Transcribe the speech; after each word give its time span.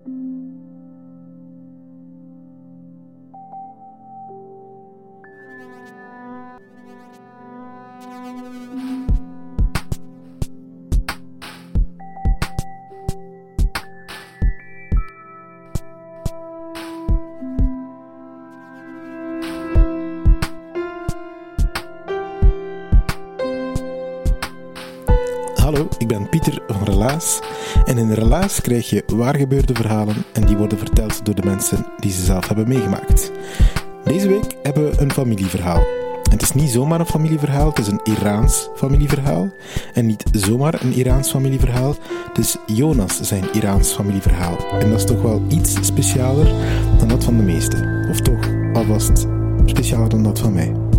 Hallo, 0.00 0.12
ik 25.98 26.08
ben 26.08 26.28
Pieter 26.28 26.62
van 26.66 26.84
Relaas. 26.84 27.40
En 27.84 27.98
in 27.98 28.12
Relaas 28.12 28.60
krijg 28.60 28.90
je 28.90 29.04
waargebeurde 29.06 29.74
verhalen 29.74 30.24
en 30.32 30.46
die 30.46 30.56
worden 30.56 30.78
verteld 30.78 31.24
door 31.24 31.34
de 31.34 31.44
mensen 31.44 31.86
die 31.98 32.12
ze 32.12 32.24
zelf 32.24 32.46
hebben 32.46 32.68
meegemaakt. 32.68 33.30
Deze 34.04 34.28
week 34.28 34.56
hebben 34.62 34.90
we 34.90 35.00
een 35.00 35.12
familieverhaal. 35.12 35.82
Het 36.30 36.42
is 36.42 36.52
niet 36.52 36.70
zomaar 36.70 37.00
een 37.00 37.06
familieverhaal, 37.06 37.68
het 37.68 37.78
is 37.78 37.86
een 37.86 38.00
Iraans 38.04 38.68
familieverhaal. 38.74 39.48
En 39.94 40.06
niet 40.06 40.24
zomaar 40.32 40.82
een 40.82 40.92
Iraans 40.92 41.30
familieverhaal, 41.30 41.94
het 42.28 42.38
is 42.38 42.56
Jonas 42.66 43.20
zijn 43.20 43.44
Iraans 43.52 43.92
familieverhaal. 43.92 44.56
En 44.78 44.90
dat 44.90 44.98
is 44.98 45.04
toch 45.04 45.22
wel 45.22 45.42
iets 45.48 45.74
specialer 45.80 46.52
dan 46.98 47.08
dat 47.08 47.24
van 47.24 47.36
de 47.36 47.42
meesten. 47.42 48.08
Of 48.10 48.20
toch 48.20 48.48
alvast 48.72 49.26
specialer 49.64 50.08
dan 50.08 50.22
dat 50.22 50.38
van 50.38 50.52
mij. 50.52 50.89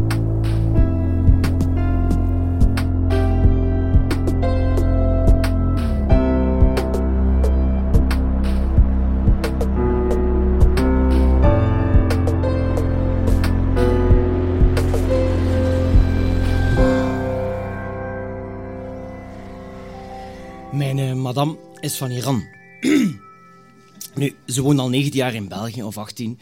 Van 21.98 22.12
Iran. 22.12 22.44
nu, 24.16 24.36
ze 24.46 24.62
woont 24.62 24.80
al 24.80 24.90
19 24.90 25.20
jaar 25.20 25.34
in 25.34 25.48
België, 25.48 25.84
of 25.84 25.98
18. 25.98 26.40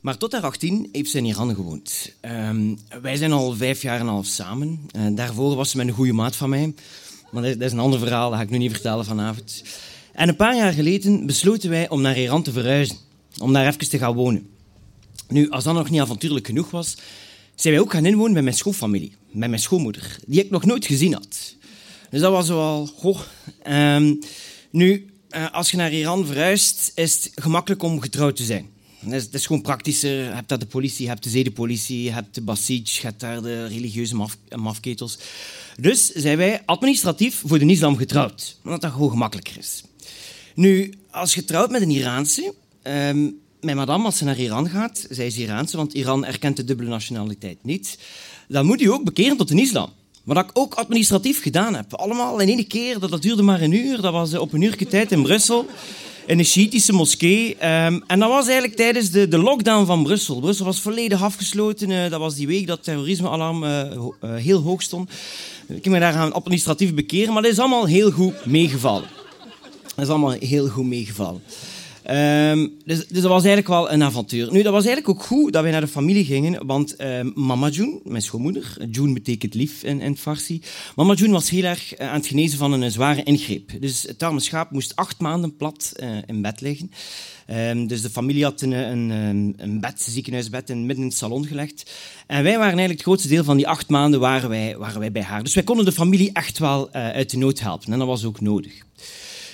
Maar 0.00 0.16
tot 0.18 0.32
haar 0.32 0.42
18 0.42 0.88
heeft 0.92 1.10
ze 1.10 1.18
in 1.18 1.24
Iran 1.24 1.54
gewoond. 1.54 2.12
Ehm, 2.20 2.74
wij 3.02 3.16
zijn 3.16 3.32
al 3.32 3.54
vijf 3.54 3.82
jaar 3.82 4.00
en 4.00 4.06
half 4.06 4.26
samen. 4.26 4.80
Eh, 4.90 5.06
daarvoor 5.10 5.56
was 5.56 5.70
ze 5.70 5.76
met 5.76 5.86
een 5.86 5.92
goede 5.92 6.12
maat 6.12 6.36
van 6.36 6.48
mij. 6.48 6.74
Maar 7.30 7.42
dat, 7.42 7.60
is 7.60 7.72
een 7.72 7.78
ander 7.78 7.98
verhaal, 7.98 8.28
dat 8.28 8.38
ga 8.38 8.44
ik 8.44 8.50
nu 8.50 8.58
niet 8.58 8.72
vertellen 8.72 9.04
vanavond. 9.04 9.62
En 10.12 10.28
een 10.28 10.36
paar 10.36 10.56
jaar 10.56 10.72
geleden 10.72 11.26
besloten 11.26 11.70
wij 11.70 11.88
om 11.88 12.00
naar 12.00 12.18
Iran 12.18 12.42
te 12.42 12.52
verhuizen. 12.52 12.96
Om 13.38 13.52
daar 13.52 13.66
even 13.66 13.88
te 13.88 13.98
gaan 13.98 14.14
wonen. 14.14 14.48
Nu, 15.28 15.50
als 15.50 15.64
dat 15.64 15.74
nog 15.74 15.90
niet 15.90 16.00
avontuurlijk 16.00 16.46
genoeg 16.46 16.70
was, 16.70 16.96
zijn 17.54 17.74
wij 17.74 17.82
ook 17.82 17.92
gaan 17.92 18.06
inwonen 18.06 18.32
bij 18.32 18.42
mijn 18.42 18.56
schoonfamilie. 18.56 19.14
Bij 19.32 19.48
mijn 19.48 19.60
schoonmoeder, 19.60 20.18
die 20.26 20.40
ik 20.40 20.50
nog 20.50 20.64
nooit 20.64 20.86
gezien 20.86 21.12
had. 21.12 21.56
Dus 22.10 22.20
dat 22.20 22.32
was 22.32 22.48
wel... 22.48 22.86
Goh. 22.96 23.20
Ehm, 23.62 24.14
nu, 24.72 25.06
eh, 25.28 25.50
als 25.52 25.70
je 25.70 25.76
naar 25.76 25.92
Iran 25.92 26.26
verhuist, 26.26 26.92
is 26.94 27.14
het 27.14 27.32
gemakkelijk 27.34 27.82
om 27.82 28.00
getrouwd 28.00 28.36
te 28.36 28.44
zijn. 28.44 28.70
Dat 29.00 29.28
is, 29.32 29.46
gewoon 29.46 29.62
praktischer. 29.62 30.10
Je 30.10 30.34
hebt 30.34 30.60
de 30.60 30.66
politie, 30.66 31.02
je 31.02 31.08
hebt 31.08 31.22
de 31.22 31.30
zedenpolitie, 31.30 32.02
je 32.02 32.10
hebt 32.10 32.34
de 32.34 32.40
Basij, 32.40 32.80
je 32.84 33.12
daar 33.16 33.42
de 33.42 33.66
religieuze 33.66 34.14
maf 34.14 34.38
mafketels. 34.56 35.18
Dus 35.80 36.10
zijn 36.10 36.36
wij 36.36 36.62
administratief 36.64 37.42
voor 37.46 37.58
de 37.58 37.66
islam 37.66 37.96
getrouwd. 37.96 38.58
Omdat 38.64 38.80
dat 38.80 38.92
gewoon 38.92 39.10
gemakkelijker 39.10 39.58
is. 39.58 39.82
Nu, 40.54 40.94
als 41.10 41.34
je 41.34 41.44
trouwt 41.44 41.70
met 41.70 41.82
een 41.82 41.90
Iraanse... 41.90 42.54
ehm, 42.82 43.30
mijn 43.60 43.76
madame, 43.76 44.04
als 44.04 44.18
ze 44.18 44.24
naar 44.24 44.38
Iran 44.38 44.68
gaat, 44.68 45.06
zij 45.10 45.26
is 45.26 45.36
Iraanse, 45.36 45.76
want 45.76 45.92
Iran 45.92 46.24
erkent 46.24 46.56
de 46.56 46.64
dubbele 46.64 46.88
nationaliteit 46.88 47.58
niet, 47.62 47.98
dan 48.48 48.66
moet 48.66 48.80
u 48.80 48.90
ook 48.90 49.04
bekeren 49.04 49.36
tot 49.36 49.48
de 49.48 49.60
islam. 49.60 49.92
Wat 50.24 50.36
ik 50.36 50.50
ook 50.52 50.74
administratief 50.74 51.42
gedaan 51.42 51.74
heb. 51.74 51.94
Allemaal 51.94 52.38
in 52.40 52.48
één 52.48 52.66
keer, 52.66 52.98
dat, 52.98 53.10
dat 53.10 53.22
duurde 53.22 53.42
maar 53.42 53.60
een 53.60 53.72
uur. 53.72 54.00
Dat 54.00 54.12
was 54.12 54.32
eh, 54.32 54.40
op 54.40 54.52
een 54.52 54.62
uur 54.62 54.88
tijd 54.88 55.12
in 55.12 55.22
Brussel, 55.22 55.66
in 56.26 56.38
een 56.38 56.44
Shiïtische 56.44 56.92
moskee. 56.92 57.56
Ehm, 57.56 58.00
en 58.06 58.18
dat 58.18 58.28
was 58.28 58.44
eigenlijk 58.44 58.76
tijdens 58.76 59.10
de, 59.10 59.28
de 59.28 59.38
lockdown 59.38 59.86
van 59.86 60.02
Brussel. 60.02 60.40
Brussel 60.40 60.64
was 60.64 60.80
volledig 60.80 61.22
afgesloten. 61.22 61.90
eh, 61.90 62.10
dat 62.10 62.20
was 62.20 62.34
die 62.34 62.46
week 62.46 62.66
dat 62.66 62.82
terrorismealarm 62.84 63.64
eh, 63.64 63.90
heel 64.20 64.60
hoog 64.60 64.82
stond. 64.82 65.10
Ik 65.68 65.84
heb 65.84 65.92
me 65.92 65.98
daar 66.00 66.12
gaan 66.12 66.32
administratief 66.32 66.94
bekeren, 66.94 67.32
maar 67.32 67.42
dat 67.42 67.52
is 67.52 67.58
allemaal 67.58 67.86
heel 67.86 68.10
goed 68.10 68.46
meegevallen. 68.46 69.08
Dat 69.94 70.04
is 70.04 70.10
allemaal 70.10 70.30
heel 70.30 70.68
goed 70.68 70.86
meegevallen. 70.86 71.42
Ehm, 72.02 72.68
dus, 72.84 73.06
dus 73.06 73.20
dat 73.20 73.30
was 73.30 73.44
eigenlijk 73.44 73.68
wel 73.68 73.92
een 73.92 74.02
avontuur. 74.02 74.52
Nu, 74.52 74.62
dat 74.62 74.72
was 74.72 74.84
eigenlijk 74.84 75.18
ook 75.18 75.26
goed 75.26 75.52
dat 75.52 75.62
wij 75.62 75.70
naar 75.70 75.80
de 75.80 75.86
familie 75.86 76.24
gingen, 76.24 76.66
want 76.66 76.96
ehm, 76.96 77.30
mama 77.34 77.68
June, 77.68 78.00
mijn 78.04 78.22
schoonmoeder, 78.22 78.76
June 78.90 79.12
betekent 79.12 79.54
lief 79.54 79.82
in, 79.82 80.00
in 80.00 80.16
Farsi, 80.16 80.62
mama 80.96 81.14
June 81.14 81.32
was 81.32 81.50
heel 81.50 81.64
erg 81.64 81.94
eh, 81.94 82.08
aan 82.08 82.14
het 82.14 82.26
genezen 82.26 82.58
van 82.58 82.72
een, 82.72 82.90
zware 82.90 83.22
ingreep. 83.22 83.70
Dus 83.80 84.02
het 84.02 84.22
arme 84.22 84.40
schaap 84.40 84.70
moest 84.70 84.96
acht 84.96 85.20
maanden 85.20 85.56
plat 85.56 85.92
eh, 85.96 86.08
in 86.26 86.42
bed 86.42 86.60
liggen. 86.60 86.90
Ehm, 87.46 87.86
dus 87.86 88.02
de 88.02 88.10
familie 88.10 88.44
had 88.44 88.60
een, 88.60 88.72
een, 88.72 89.54
een, 89.56 89.80
bed, 89.80 90.02
ziekenhuisbed, 90.02 90.70
in, 90.70 90.86
midden 90.86 91.04
in 91.04 91.10
het 91.10 91.18
salon 91.18 91.46
gelegd. 91.46 91.90
En 92.26 92.42
wij 92.42 92.52
waren 92.52 92.62
eigenlijk 92.62 92.92
het 92.92 93.02
grootste 93.02 93.28
deel 93.28 93.44
van 93.44 93.56
die 93.56 93.68
acht 93.68 93.88
maanden 93.88 94.20
waren 94.20 94.48
wij, 94.48 94.76
waren 94.78 95.00
wij 95.00 95.12
bij 95.12 95.22
haar. 95.22 95.42
Dus 95.42 95.54
wij 95.54 95.64
konden 95.64 95.84
de 95.84 95.92
familie 95.92 96.30
echt 96.32 96.58
wel 96.58 96.90
eh, 96.90 97.08
uit 97.10 97.30
de 97.30 97.36
nood 97.36 97.60
helpen. 97.60 97.92
En 97.92 97.98
dat 97.98 98.08
was 98.08 98.24
ook 98.24 98.40
nodig. 98.40 98.72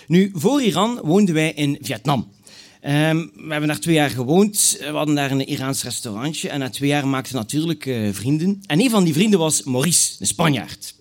Nu, 0.06 0.30
voor 0.34 0.62
Iran 0.62 1.00
woonden 1.02 1.34
wij 1.34 1.52
in 1.52 1.78
Vietnam. 1.80 2.28
Ehm, 2.80 3.16
we 3.16 3.50
hebben 3.50 3.68
daar 3.68 3.78
twee 3.78 3.94
jaar 3.94 4.10
gewoond. 4.10 4.76
We 4.78 4.86
hadden 4.86 5.14
daar 5.14 5.30
een 5.30 5.46
Iraans 5.46 5.82
restaurantje. 5.82 6.48
En 6.48 6.58
na 6.58 6.70
twee 6.70 6.88
jaar 6.88 7.08
maakten 7.08 7.32
we 7.32 7.38
natuurlijk 7.38 7.86
eh, 7.86 8.08
vrienden. 8.12 8.62
En 8.66 8.80
een 8.80 8.90
van 8.90 9.04
die 9.04 9.12
vrienden 9.12 9.38
was 9.38 9.62
Maurice, 9.62 10.16
een 10.18 10.26
Spanjaard. 10.26 10.94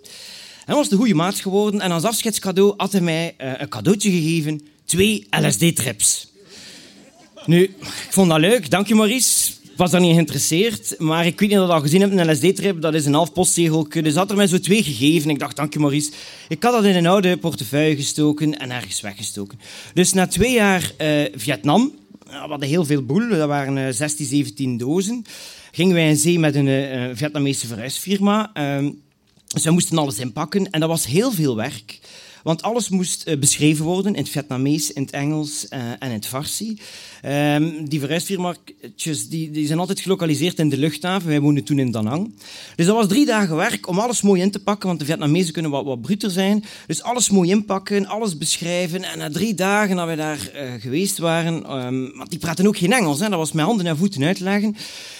Hij 0.65 0.75
was 0.75 0.89
de 0.89 0.95
goede 0.95 1.13
maat 1.13 1.39
geworden. 1.39 1.81
En 1.81 1.91
als 1.91 2.03
afscheidscadeau 2.03 2.73
had 2.77 2.91
hij 2.91 3.01
mij 3.01 3.33
eh, 3.37 3.51
een 3.57 3.69
cadeautje 3.69 4.11
gegeven. 4.11 4.67
Twee 4.85 5.27
LSD-trips. 5.29 6.27
Nu, 7.45 7.63
ik 7.63 8.07
vond 8.09 8.29
dat 8.29 8.39
leuk. 8.39 8.69
Dank 8.69 8.87
je, 8.87 8.95
Maurice. 8.95 9.51
Was 9.77 9.91
daar 9.91 10.01
niet 10.01 10.13
geïnteresseerd. 10.13 10.95
Maar 10.97 11.25
ik 11.25 11.39
weet 11.39 11.49
niet 11.49 11.57
of 11.57 11.63
je 11.63 11.67
dat 11.67 11.75
al 11.75 11.81
gezien 11.81 12.01
hebt. 12.01 12.13
Een 12.13 12.31
LSD-trip, 12.31 12.81
dat 12.81 12.93
is 12.93 13.05
een 13.05 13.13
half 13.13 13.33
postzegeltje. 13.33 14.01
Dus 14.01 14.15
had 14.15 14.29
er 14.29 14.35
mij 14.35 14.47
zo 14.47 14.59
twee 14.59 14.83
gegeven. 14.83 15.29
Ik 15.29 15.39
dacht, 15.39 15.55
dank 15.55 15.73
je, 15.73 15.79
Maurice. 15.79 16.11
Ik 16.47 16.63
had 16.63 16.73
dat 16.73 16.83
in 16.83 16.95
een 16.95 17.07
oude 17.07 17.37
portefeuille 17.37 17.95
gestoken 17.95 18.59
en 18.59 18.71
ergens 18.71 19.01
weggestoken. 19.01 19.59
Dus 19.93 20.13
na 20.13 20.27
twee 20.27 20.53
jaar 20.53 20.91
eh, 20.97 21.09
Vietnam, 21.35 21.91
we 22.25 22.33
hadden 22.33 22.67
heel 22.67 22.85
veel 22.85 23.05
boel. 23.05 23.29
Dat 23.29 23.47
waren 23.47 23.77
eh, 23.77 23.93
16, 23.93 24.25
17 24.25 24.77
dozen. 24.77 25.25
Gingen 25.71 25.95
wij 25.95 26.09
in 26.09 26.17
zee 26.17 26.39
met 26.39 26.55
een 26.55 26.67
eh, 26.67 27.09
Vietnamese 27.13 27.67
verhuisfirma. 27.67 28.49
Ehm, 28.53 28.91
we 29.63 29.71
moesten 29.71 29.97
alles 29.97 30.19
inpakken. 30.19 30.69
En 30.69 30.79
dat 30.79 30.89
was 30.89 31.05
heel 31.05 31.31
veel 31.31 31.55
werk. 31.55 31.99
Want 32.47 32.61
alles 32.61 32.89
moest 32.89 33.23
eh, 33.23 33.37
beschreven 33.37 33.85
worden 33.85 34.13
in 34.13 34.21
het 34.21 34.29
Vietnamees, 34.29 34.93
in 34.93 35.01
het 35.01 35.11
Engels 35.11 35.67
eh, 35.67 35.79
en 35.79 35.97
in 35.99 36.11
het 36.11 36.27
Farsi. 36.27 36.79
Ehm, 37.21 37.85
die 37.85 37.99
verhuisfirma's 37.99 38.55
die, 39.29 39.51
die 39.51 39.67
zijn 39.67 39.79
altijd 39.79 39.99
gelokaliseerd 39.99 40.59
in 40.59 40.69
de 40.69 40.77
luchthaven. 40.77 41.29
Wij 41.29 41.39
woonden 41.39 41.63
toen 41.63 41.79
in 41.79 41.91
Da 41.91 42.01
Nang. 42.01 42.33
Dus 42.75 42.85
dat 42.85 42.95
was 42.95 43.07
drie 43.07 43.25
dagen 43.25 43.55
werk 43.55 43.87
om 43.87 43.99
alles 43.99 44.21
mooi 44.21 44.41
in 44.41 44.51
te 44.51 44.63
pakken, 44.63 44.87
want 44.87 44.99
de 44.99 45.05
Vietnamezen 45.05 45.53
kunnen 45.53 45.71
wat, 45.71 45.85
wat 45.85 46.01
bruter 46.01 46.31
zijn. 46.31 46.63
Dus 46.85 47.03
alles 47.03 47.29
mooi 47.29 47.49
inpakken, 47.49 48.05
alles 48.05 48.37
beschrijven. 48.37 49.03
En 49.03 49.17
na 49.17 49.29
drie 49.29 49.53
dagen 49.53 49.95
dat 49.95 50.07
we 50.07 50.15
daar 50.15 50.49
eh, 50.53 50.71
geweest 50.79 51.17
waren, 51.17 51.65
ehm, 51.65 52.17
want 52.17 52.29
die 52.29 52.39
praten 52.39 52.67
ook 52.67 52.77
geen 52.77 52.93
Engels, 52.93 53.19
hè, 53.19 53.29
dat 53.29 53.39
was 53.39 53.51
met 53.51 53.65
handen 53.65 53.85
en 53.85 53.97
voeten 53.97 54.23
uitleggen, 54.23 54.75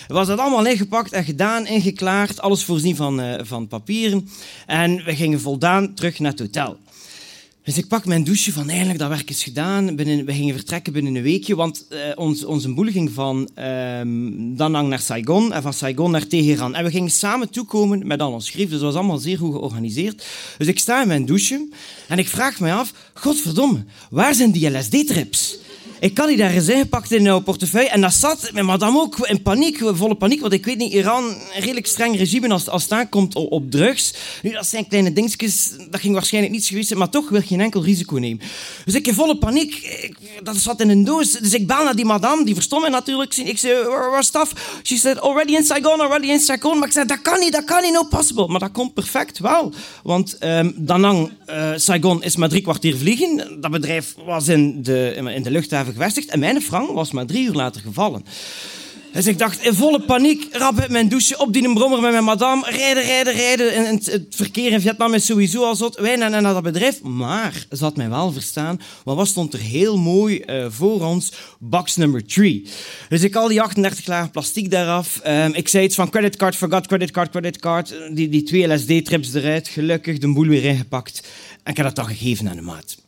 was 0.08 0.28
dat 0.28 0.40
allemaal 0.40 0.66
ingepakt 0.66 1.12
en 1.12 1.24
gedaan, 1.24 1.66
ingeklaard, 1.66 2.42
alles 2.42 2.64
voorzien 2.64 2.96
van, 2.96 3.46
van 3.46 3.68
papieren. 3.68 4.30
En 4.66 5.04
we 5.04 5.16
gingen 5.16 5.40
voldaan 5.40 5.94
terug 5.94 6.20
naar 6.20 6.32
het 6.32 6.40
hotel. 6.40 6.78
Dus 7.68 7.78
ik 7.78 7.88
pak 7.88 8.06
mijn 8.06 8.24
douche 8.24 8.52
van 8.52 8.70
eigenlijk 8.70 9.00
dat 9.00 9.10
werk 9.10 9.30
is 9.30 9.44
gedaan. 9.44 9.96
We 9.96 10.34
gingen 10.34 10.56
vertrekken 10.56 10.94
binnen 10.94 11.16
een 11.16 11.24
weekje, 11.24 11.56
want 11.56 11.86
eh, 11.90 12.00
ons, 12.16 12.46
onze 12.46 12.74
boel 12.74 12.92
ging 12.92 13.12
van 13.12 13.50
ehm 13.54 14.56
Da 14.56 14.68
Nang 14.68 14.90
naar 14.90 15.00
Saigon 15.00 15.54
en 15.54 15.62
van 15.62 15.74
Saigon 15.74 16.12
naar 16.12 16.28
Teheran. 16.28 16.76
En 16.76 16.84
we 16.84 16.92
gingen 16.92 17.12
samen 17.12 17.50
toekomen 17.50 18.08
met 18.08 18.22
al 18.22 18.32
ons 18.32 18.46
schrift, 18.46 18.70
dus 18.70 18.80
dat 18.80 18.94
was 18.94 18.96
allemaal 18.96 19.18
zeer 19.18 19.38
goed 19.38 19.52
georganiseerd. 19.52 20.26
Dus 20.58 20.68
ik 20.68 20.80
sta 20.80 21.02
in 21.02 21.08
mijn 21.08 21.26
douche 21.26 21.68
en 22.08 22.18
ik 22.18 22.28
vraag 22.28 22.60
me 22.60 22.72
af, 22.72 22.94
godverdomme, 23.14 23.86
waar 24.10 24.36
zijn 24.36 24.52
die 24.52 24.78
LSD-trips? 24.78 25.60
Ik 26.00 26.18
had 26.18 26.28
die 26.28 26.38
daar 26.38 26.52
eens 26.52 26.68
ingepakt 26.68 27.12
in 27.12 27.26
een 27.26 27.44
portefeuille. 27.44 27.90
En 27.90 28.02
dat 28.02 28.14
zat 28.14 28.52
met 28.54 28.64
madame 28.64 29.00
ook 29.00 29.18
in 29.28 29.42
paniek, 29.42 29.82
volle 29.94 30.16
paniek. 30.16 30.42
Want 30.42 30.54
ik 30.54 30.66
weet 30.66 30.78
niet, 30.78 30.94
Iran, 30.94 31.24
een 31.24 31.62
redelijk 31.62 31.88
streng 31.88 32.18
regime 32.18 32.50
als, 32.50 32.70
als 32.70 32.84
het 32.84 32.92
aankomt 32.92 33.36
op, 33.36 33.72
drugs. 33.72 34.14
Nu, 34.42 34.52
dat 34.52 34.66
zijn 34.66 34.88
kleine 34.88 35.14
dingetjes, 35.14 35.72
dat 35.90 36.00
ging 36.00 36.14
waarschijnlijk 36.14 36.54
niets 36.54 36.68
geweest. 36.68 36.96
Maar 36.96 37.10
toch 37.10 37.30
wil 37.30 37.42
geen 37.42 37.62
enkel 37.62 37.84
risico 37.84 38.16
nemen. 38.16 38.42
Dus 38.86 38.94
ik 38.94 39.08
in 39.08 39.14
volle 39.14 39.38
paniek, 39.38 40.00
dat 40.44 40.58
zat 40.58 40.82
in 40.82 40.90
een 40.90 41.04
doos. 41.04 41.32
Dus 41.32 41.54
ik 41.54 41.68
bel 41.68 41.84
naar 41.84 41.96
die 41.96 42.06
madame, 42.06 42.46
die 42.46 42.54
verstond 42.54 42.82
mij 42.82 42.92
natuurlijk. 42.92 43.36
Ik 43.36 43.58
zei, 43.58 43.84
waar 43.84 44.24
stuff? 44.24 44.80
She 44.84 44.98
said, 44.98 45.20
already 45.20 45.56
in 45.56 45.64
Saigon, 45.64 46.02
already 46.02 46.28
in 46.28 46.40
Saigon. 46.40 46.78
Maar 46.78 46.88
ik 46.88 46.94
zei, 46.94 47.06
dat 47.06 47.22
kan 47.22 47.40
niet, 47.40 47.52
dat 47.52 47.64
kan 47.64 47.82
niet, 47.82 47.94
no 47.94 48.04
possible. 48.04 48.48
Maar 48.48 48.60
dat 48.60 48.72
komt 48.72 48.94
perfect 48.94 49.40
wel. 49.40 49.74
Want 50.04 50.38
um, 50.44 50.74
Danang, 50.76 51.32
uh, 51.50 51.72
Saigon, 51.76 52.24
is 52.24 52.36
maar 52.36 52.50
drie 52.50 52.62
kwartier 52.62 52.98
vliegen. 52.98 53.58
Dat 53.62 53.72
bedrijf 53.72 54.16
was 54.26 54.48
in 54.48 54.84
de, 54.84 55.14
in 55.36 55.44
de 55.44 55.52
luchthaven 55.52 55.87
En 56.28 56.40
mijn 56.40 56.62
frank 56.62 56.92
was 56.92 57.12
maar 57.12 57.26
drie 57.26 57.48
uur 57.48 57.54
later 57.54 57.82
gevallen. 57.82 58.24
Dus 59.18 59.28
ik 59.28 59.38
dacht 59.38 59.64
in 59.64 59.74
volle 59.74 60.02
paniek, 60.02 60.48
rap 60.52 60.88
mijn 60.90 61.10
douche, 61.10 61.38
op 61.38 61.54
die 61.54 61.74
brommer 61.74 62.02
met 62.02 62.12
mijn 62.12 62.24
madame, 62.24 62.70
rijden, 62.70 63.04
rijden, 63.04 63.34
rijden. 63.34 63.74
En 63.74 63.86
het 64.04 64.26
verkeer 64.30 64.72
in 64.72 64.82
Vietnam 64.82 65.14
is 65.14 65.26
sowieso 65.26 65.64
al 65.64 65.76
zot. 65.76 65.96
Wij 65.96 66.16
naar, 66.16 66.30
naar 66.30 66.54
dat 66.54 66.64
bedrijf. 66.64 67.02
Maar 67.02 67.66
ze 67.72 67.84
had 67.84 67.96
mij 67.96 68.10
wel 68.10 68.32
verstaan, 68.32 68.80
want 69.04 69.18
wat 69.18 69.28
stond 69.28 69.54
er 69.54 69.60
heel 69.60 69.98
mooi 69.98 70.44
uh, 70.46 70.66
voor 70.70 71.06
ons? 71.06 71.34
Box 71.60 71.96
number 71.96 72.26
three. 72.26 72.68
Dus 73.10 73.24
ik 73.24 73.36
al 73.36 73.48
die 73.48 73.62
38 73.62 74.08
lagen 74.08 74.32
plastic 74.32 74.72
daaraf. 74.72 75.22
Um, 75.28 75.54
ik 75.54 75.68
zei 75.68 75.84
iets 75.84 75.96
van 75.96 76.10
creditcard, 76.10 76.56
forgot 76.56 76.88
creditcard, 76.88 77.30
creditcard. 77.30 77.96
Die, 78.12 78.30
die 78.30 78.44
twee 78.44 78.74
LSD-trips 78.74 79.34
eruit, 79.34 79.68
gelukkig 79.68 80.18
de 80.18 80.34
boel 80.34 80.48
weer 80.48 80.64
ingepakt. 80.64 81.28
En 81.64 81.72
ik 81.72 81.78
heb 81.78 81.86
dat 81.86 81.96
dan 81.96 82.08
gegeven 82.08 82.50
aan 82.50 82.56
de 82.56 82.62
maat. 82.62 83.07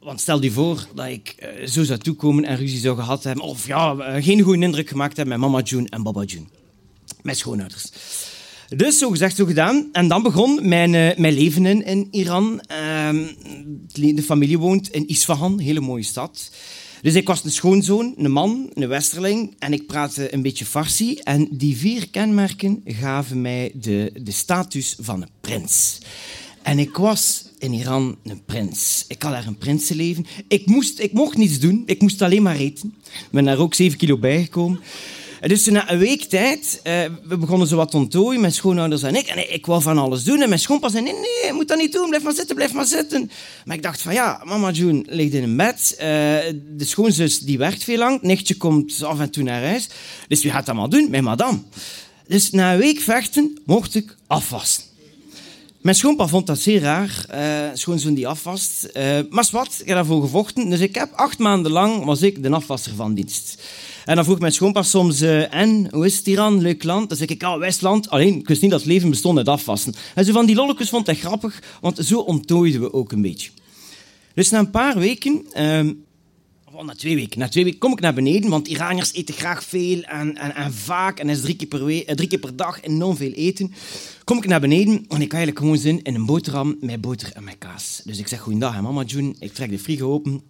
Want 0.00 0.20
stel 0.20 0.42
je 0.42 0.50
voor 0.50 0.86
dat 0.94 1.06
ik 1.06 1.34
uh, 1.60 1.66
zo 1.66 1.84
zou 1.84 1.98
toekomen 1.98 2.44
en 2.44 2.56
ruzie 2.56 2.78
zou 2.78 2.96
gehad 2.96 3.24
hebben, 3.24 3.44
of 3.44 3.66
ja, 3.66 3.94
uh, 3.94 4.24
geen 4.24 4.40
goede 4.40 4.64
indruk 4.64 4.88
gemaakt 4.88 5.16
hebben 5.16 5.40
met 5.40 5.50
mama 5.50 5.64
June 5.64 5.88
en 5.88 6.02
baba 6.02 6.22
June. 6.22 6.44
Mijn 7.22 7.36
schoonouders. 7.36 7.90
Dus 8.68 8.98
zo 8.98 9.10
gezegd, 9.10 9.36
zo 9.36 9.44
gedaan. 9.44 9.88
En 9.92 10.08
dan 10.08 10.22
begon 10.22 10.68
mijn, 10.68 10.92
uh, 10.92 11.16
mijn 11.16 11.34
leven 11.34 11.66
in, 11.66 11.84
in 11.84 12.08
Iran. 12.10 12.60
Ehm, 12.60 13.26
de 13.92 14.22
familie 14.22 14.58
woont 14.58 14.88
in 14.88 15.08
Isfahan, 15.08 15.52
een 15.52 15.58
hele 15.58 15.80
mooie 15.80 16.02
stad. 16.02 16.50
Dus 17.02 17.14
ik 17.14 17.26
was 17.26 17.44
een 17.44 17.50
schoonzoon, 17.50 18.14
een 18.16 18.30
man, 18.30 18.70
een 18.74 18.88
westerling 18.88 19.54
en 19.58 19.72
ik 19.72 19.86
praatte 19.86 20.34
een 20.34 20.42
beetje 20.42 20.64
Farsi. 20.64 21.14
En 21.14 21.48
die 21.50 21.76
vier 21.76 22.10
kenmerken 22.10 22.82
gaven 22.84 23.40
mij 23.40 23.72
de, 23.74 24.12
de 24.22 24.30
status 24.30 24.96
van 25.00 25.22
een 25.22 25.28
prins. 25.40 25.98
En 26.62 26.78
ik 26.78 26.96
was 26.96 27.47
in 27.58 27.72
Iran 27.72 28.16
een 28.24 28.44
prins. 28.44 29.04
Ik 29.08 29.22
had 29.22 29.32
daar 29.32 29.46
een 29.46 29.58
prinsenleven. 29.58 30.26
Ik, 30.48 30.66
moest, 30.66 30.98
ik 30.98 31.12
mocht 31.12 31.36
niets 31.36 31.58
doen. 31.58 31.82
Ik 31.86 32.00
moest 32.00 32.22
alleen 32.22 32.42
maar 32.42 32.56
eten. 32.56 32.94
Ik 33.04 33.30
ben 33.30 33.44
daar 33.44 33.58
ook 33.58 33.74
zeven 33.74 33.98
kilo 33.98 34.18
bijgekomen. 34.18 34.80
Dus 35.40 35.66
na 35.66 35.90
een 35.90 35.98
week 35.98 36.22
tijd, 36.22 36.80
uh, 36.84 36.92
we 37.24 37.36
begonnen 37.36 37.68
zo 37.68 37.76
wat 37.76 37.94
ontdooien, 37.94 38.40
mijn 38.40 38.52
schoonouders 38.52 39.02
en 39.02 39.14
ik. 39.14 39.26
En 39.26 39.52
ik 39.52 39.66
wou 39.66 39.82
van 39.82 39.98
alles 39.98 40.24
doen. 40.24 40.42
En 40.42 40.48
mijn 40.48 40.60
schoonpa 40.60 40.88
zei, 40.88 41.02
nee, 41.02 41.12
nee, 41.12 41.46
je 41.46 41.52
moet 41.52 41.68
dat 41.68 41.78
niet 41.78 41.92
doen. 41.92 42.08
Blijf 42.08 42.22
maar 42.22 42.32
zitten, 42.32 42.54
blijf 42.54 42.72
maar 42.72 42.86
zitten. 42.86 43.30
Maar 43.64 43.76
ik 43.76 43.82
dacht 43.82 44.02
van, 44.02 44.12
ja, 44.12 44.42
mama 44.44 44.70
June 44.70 45.04
ligt 45.06 45.34
in 45.34 45.42
een 45.42 45.56
bed. 45.56 45.92
Uh, 45.92 46.06
de 46.76 46.84
schoonzus 46.84 47.38
die 47.38 47.58
werkt 47.58 47.84
veel 47.84 47.98
lang. 47.98 48.22
Nichtje 48.22 48.56
komt 48.56 49.02
af 49.02 49.20
en 49.20 49.30
toe 49.30 49.42
naar 49.42 49.62
huis. 49.62 49.88
Dus 50.28 50.42
wie 50.42 50.50
gaat 50.50 50.66
dat 50.66 50.74
maar 50.74 50.88
doen? 50.88 51.10
Mijn 51.10 51.24
madame. 51.24 51.58
Dus 52.26 52.50
na 52.50 52.72
een 52.72 52.78
week 52.78 53.00
vechten 53.00 53.58
mocht 53.64 53.94
ik 53.94 54.16
afwassen. 54.26 54.82
Mijn 55.88 56.00
schoonpa 56.00 56.26
vond 56.26 56.46
dat 56.46 56.58
zeer 56.58 56.80
raar, 56.80 57.26
uh, 57.34 57.70
schoonzoon 57.74 58.14
die 58.14 58.28
afwast. 58.28 58.88
Uh, 58.96 59.18
maar 59.30 59.48
wat, 59.52 59.76
ik 59.80 59.86
heb 59.86 59.96
daarvoor 59.96 60.20
gevochten. 60.20 60.70
Dus 60.70 60.80
ik 60.80 60.94
heb 60.94 61.12
acht 61.12 61.38
maanden 61.38 61.72
lang 61.72 62.04
was 62.04 62.22
ik 62.22 62.42
de 62.42 62.50
afwasser 62.50 62.94
van 62.94 63.14
dienst. 63.14 63.62
En 64.04 64.14
dan 64.14 64.24
vroeg 64.24 64.38
mijn 64.38 64.52
schoonpa 64.52 64.82
soms, 64.82 65.22
uh, 65.22 65.54
en, 65.54 65.88
hoe 65.90 66.06
is 66.06 66.16
het 66.16 66.26
leuk 66.26 66.84
land? 66.84 67.08
Dan 67.08 67.18
zeg 67.18 67.28
ik, 67.28 67.40
ja, 67.40 67.58
Westland. 67.58 68.10
Alleen, 68.10 68.38
ik 68.38 68.48
wist 68.48 68.62
niet 68.62 68.70
dat 68.70 68.80
het 68.80 68.88
leven 68.88 69.10
bestond 69.10 69.38
uit 69.38 69.48
afwassen. 69.48 69.94
En 70.14 70.24
zo 70.24 70.32
van 70.32 70.46
die 70.46 70.54
lolletjes 70.54 70.88
vond 70.88 71.06
hij 71.06 71.14
grappig, 71.14 71.62
want 71.80 71.98
zo 71.98 72.18
onttooiden 72.18 72.80
we 72.80 72.92
ook 72.92 73.12
een 73.12 73.22
beetje. 73.22 73.50
Dus 74.34 74.50
na 74.50 74.58
een 74.58 74.70
paar 74.70 74.98
weken 74.98 75.46
ehm, 75.52 75.92
Oh, 76.78 76.84
na 76.84 76.94
twee 76.94 77.14
weken. 77.14 77.38
Na 77.38 77.48
twee 77.48 77.64
weken 77.64 77.78
kom 77.78 77.92
ik 77.92 78.00
naar 78.00 78.14
beneden, 78.14 78.50
want 78.50 78.68
Iraniërs 78.68 79.12
eten 79.12 79.34
graag 79.34 79.64
veel 79.64 80.02
en, 80.02 80.36
en, 80.36 80.54
en 80.54 80.72
vaak. 80.72 81.18
En 81.18 81.28
is 81.28 81.40
drie 81.40 81.56
keer, 81.56 81.68
per 81.68 81.84
week, 81.84 82.06
eh, 82.06 82.14
drie 82.14 82.28
keer 82.28 82.38
per 82.38 82.56
dag 82.56 82.82
enorm 82.82 83.16
veel 83.16 83.32
eten. 83.32 83.72
Kom 84.24 84.36
ik 84.36 84.46
naar 84.46 84.60
beneden 84.60 84.94
en 84.94 85.16
ik 85.16 85.20
heb 85.20 85.32
eigenlijk 85.32 85.58
gewoon 85.58 85.78
zin 85.78 86.02
in 86.02 86.14
een 86.14 86.26
boterham 86.26 86.76
met 86.80 87.00
boter 87.00 87.32
en 87.32 87.44
met 87.44 87.58
kaas. 87.58 88.02
Dus 88.04 88.18
ik 88.18 88.28
zeg, 88.28 88.40
goeiedag, 88.40 88.80
mama 88.80 89.02
June. 89.02 89.34
Ik 89.38 89.52
trek 89.52 89.70
de 89.70 89.78
frigo 89.78 90.12
open. 90.12 90.42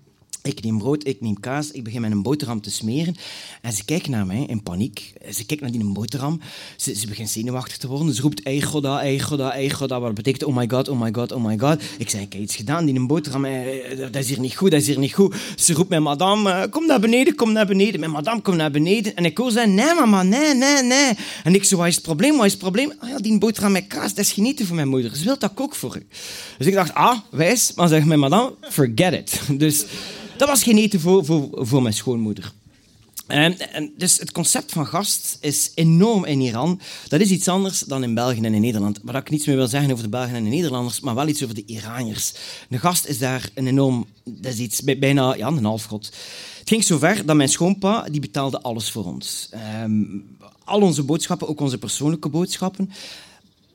Ik 0.49 0.63
neem 0.63 0.79
brood, 0.79 1.07
ik 1.07 1.21
neem 1.21 1.41
kaas, 1.41 1.71
ik 1.71 1.85
begin 1.85 2.01
met 2.01 2.11
een 2.11 2.23
boterham 2.23 2.61
te 2.61 2.71
smeren. 2.71 3.15
En 3.63 3.73
ze 3.73 3.85
kijkt 3.85 4.09
naar 4.09 4.27
mij 4.27 4.45
in 4.47 4.63
paniek. 4.63 5.13
Ze 5.33 5.47
kijkt 5.47 5.63
naar 5.63 5.73
die 5.73 5.85
boterham. 5.85 6.41
Ze, 6.77 6.95
ze 6.95 7.07
begint 7.07 7.31
zenuwachtig 7.31 7.77
te 7.77 7.89
worden. 7.89 8.15
Ze 8.15 8.23
roept, 8.23 8.43
ei 8.43 8.63
goda, 8.63 9.01
ei 9.01 9.21
goda, 9.21 9.53
ei 9.53 9.71
goda. 9.71 10.01
Wat 10.01 10.15
betekent, 10.15 10.45
oh 10.45 10.57
my 10.57 10.69
god, 10.69 10.89
oh 10.89 11.01
my 11.01 11.09
god, 11.13 11.33
oh 11.33 11.45
my 11.45 11.59
god. 11.59 11.83
Ik 11.99 12.11
zeg, 12.11 12.21
ik 12.21 12.33
heb 12.33 12.43
iets 12.43 12.57
gedaan, 12.57 12.85
die 12.85 13.07
boterham, 13.07 13.45
eh, 13.45 13.99
dat 13.99 14.17
is 14.17 14.29
hier 14.29 14.41
niet 14.41 14.57
goed, 14.57 14.71
dat 14.71 14.81
is 14.81 14.87
hier 14.87 14.99
niet 14.99 15.15
goed. 15.15 15.35
Ze 15.57 15.73
roept 15.73 15.89
mijn 15.89 16.03
madame, 16.03 16.51
eh, 16.51 16.71
kom 16.71 16.87
naar 16.87 17.01
beneden, 17.01 17.35
kom 17.35 17.53
naar 17.53 17.67
beneden. 17.67 18.01
Mijn 18.01 18.13
madame, 18.13 18.41
kom 18.41 18.57
naar 18.57 18.71
beneden. 18.71 19.17
En 19.17 19.25
ik 19.25 19.39
hoor 19.39 19.53
nee 19.53 19.95
mama, 19.95 20.23
nee, 20.23 20.55
nee, 20.55 20.83
nee. 20.83 21.13
En 21.45 21.55
ik 21.55 21.65
zo, 21.65 21.77
wat 21.77 21.87
is 21.87 21.95
het 21.95 22.05
probleem, 22.05 22.37
wat 22.37 22.47
is 22.47 22.53
het 22.53 22.61
probleem? 22.61 22.93
Oh 23.03 23.09
ja, 23.09 23.17
die 23.17 23.39
boterham 23.39 23.73
met 23.73 23.87
kaas, 23.87 24.15
dat 24.15 24.25
is 24.25 24.33
genieten 24.33 24.67
voor 24.67 24.77
mijn 24.77 24.89
moeder. 24.89 25.17
Ze 25.17 25.25
wil 25.25 25.39
dat 25.39 25.53
ook 25.55 25.75
voor 25.75 25.97
u. 25.97 26.07
Dus 26.59 26.67
ik 26.67 26.75
dacht, 26.75 26.95
ah, 26.95 27.19
wijs. 27.31 27.73
Maar 27.75 27.89
zeg 27.89 28.05
mijn 28.05 28.21
madame, 28.21 28.55
forget 28.71 29.13
it. 29.13 29.41
Dus... 29.63 29.85
Dat 30.39 30.49
was 30.49 30.63
geen 30.63 30.79
eten 30.79 31.01
voor, 31.01 31.25
voor, 31.25 31.49
voor 31.53 31.83
mijn 31.83 31.95
schoonmoeder. 31.95 32.53
En, 33.27 33.73
en, 33.73 33.93
dus 33.97 34.19
het 34.19 34.33
concept 34.33 34.73
van 34.73 34.87
gast 34.87 35.39
is 35.41 35.73
enorm 35.75 36.25
in 36.25 36.41
Iran. 36.41 36.81
Dat 37.09 37.21
is 37.21 37.31
iets 37.31 37.49
anders 37.49 37.81
dan 37.81 38.03
in 38.03 38.15
België 38.15 38.41
en 38.41 38.55
in 38.55 38.61
Nederland. 38.61 39.01
Waar 39.03 39.17
ik 39.17 39.31
niets 39.31 39.47
meer 39.47 39.57
wil 39.57 39.69
zeggen 39.69 39.91
over 39.91 40.05
de 40.05 40.11
Belgen 40.11 40.35
en 40.35 40.45
de 40.45 40.51
Nederlanders, 40.51 41.01
maar 41.01 41.15
wel 41.15 41.29
iets 41.29 41.43
over 41.43 41.55
de 41.55 41.65
Iraniërs. 41.67 42.33
De 42.69 42.79
gast 42.79 43.07
is 43.07 43.19
daar 43.19 43.51
een 43.55 43.67
enorm... 43.67 44.07
Dat 44.25 44.53
is 44.53 44.59
iets 44.59 44.83
bijna 44.83 45.35
ja, 45.35 45.47
een 45.47 45.65
halfgod. 45.65 46.07
Het 46.59 46.69
ging 46.69 46.85
zover 46.85 47.27
dat 47.27 47.37
mijn 47.37 47.49
schoonpa 47.49 48.07
die 48.11 48.21
betaalde 48.21 48.61
alles 48.61 48.91
voor 48.91 49.05
ons. 49.05 49.49
Um, 49.83 50.37
al 50.65 50.81
onze 50.81 51.03
boodschappen, 51.03 51.49
ook 51.49 51.61
onze 51.61 51.79
persoonlijke 51.79 52.29
boodschappen 52.29 52.91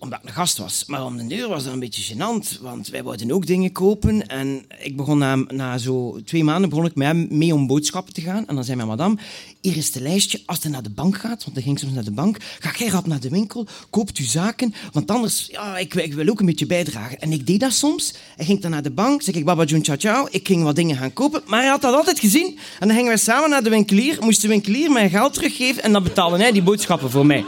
omdat 0.04 0.20
ik 0.22 0.28
een 0.28 0.34
gast 0.34 0.58
was. 0.58 0.84
Maar 0.88 1.06
om 1.06 1.18
de 1.18 1.28
deur 1.28 1.50
was 1.50 1.64
dat 1.64 1.74
een 1.74 1.80
beetje 1.80 2.14
gênant, 2.14 2.62
want 2.62 2.88
wij 2.88 3.04
wilden 3.04 3.32
ook 3.32 3.46
dingen 3.46 3.72
kopen. 3.72 4.28
En 4.28 4.66
ik 4.80 4.98
begon 4.98 5.18
na, 5.18 5.36
na 5.36 5.78
zo 5.78 6.20
twee 6.26 6.44
maanden 6.44 6.70
begon 6.70 6.86
ik 6.86 6.96
met 6.96 7.08
hem 7.08 7.28
mee 7.30 7.54
om 7.54 7.68
boodschappen 7.68 8.14
te 8.14 8.22
gaan. 8.22 8.48
En 8.48 8.56
dan 8.56 8.64
zei 8.64 8.76
mijn 8.76 8.88
madame, 8.88 9.18
hier 9.62 9.78
is 9.78 9.86
het 9.86 10.04
lijstje, 10.04 10.42
als 10.46 10.60
je 10.62 10.70
naar 10.70 10.84
de 10.84 10.90
bank 10.90 11.18
gaat, 11.18 11.44
want 11.44 11.56
dan 11.56 11.64
ging 11.64 11.80
soms 11.80 11.94
naar 11.94 12.04
de 12.04 12.12
bank, 12.12 12.38
ga 12.60 12.72
jij 12.78 12.88
rap 12.88 13.08
naar 13.08 13.20
de 13.20 13.30
winkel, 13.30 13.68
koopt 13.90 14.20
u 14.20 14.24
zaken, 14.24 14.74
want 14.92 15.12
anders, 15.12 15.48
ja, 15.52 15.78
ik, 15.78 16.14
wil 16.14 16.28
ook 16.28 16.40
een 16.40 16.46
beetje 16.46 16.66
bijdragen. 16.66 17.20
En 17.20 17.32
ik 17.32 17.48
deed 17.48 17.60
dat 17.60 17.74
soms. 17.74 18.14
Hij 18.36 18.46
ging 18.46 18.62
dan 18.62 18.72
naar 18.72 18.84
de 18.84 18.92
bank, 18.92 19.22
zeg 19.22 19.36
ik, 19.36 19.46
baba 19.46 19.64
Jun 19.64 19.84
ciao 19.84 19.98
ciao, 19.98 20.28
ik 20.32 20.48
ging 20.48 20.64
wat 20.64 20.76
dingen 20.76 20.98
gaan 20.98 21.14
kopen, 21.14 21.42
maar 21.46 21.60
hij 21.60 21.70
had 21.70 21.82
dat 21.82 21.96
altijd 21.96 22.20
gezien. 22.20 22.60
En 22.80 22.88
dan 22.88 22.98
gingen 22.98 23.12
we 23.12 23.18
samen 23.18 23.50
naar 23.50 23.64
de 23.64 23.70
winkelier, 23.70 24.18
moest 24.20 24.42
de 24.42 24.48
winkelier 24.48 24.92
mijn 24.92 25.10
geld 25.10 25.34
teruggeven 25.34 25.84
en 25.84 25.92
dan 25.92 26.04
betaalde 26.04 26.38
hij 26.38 26.52
die 26.52 26.64
boodschappen 26.64 27.10
voor 27.10 27.26
mij. 27.26 27.46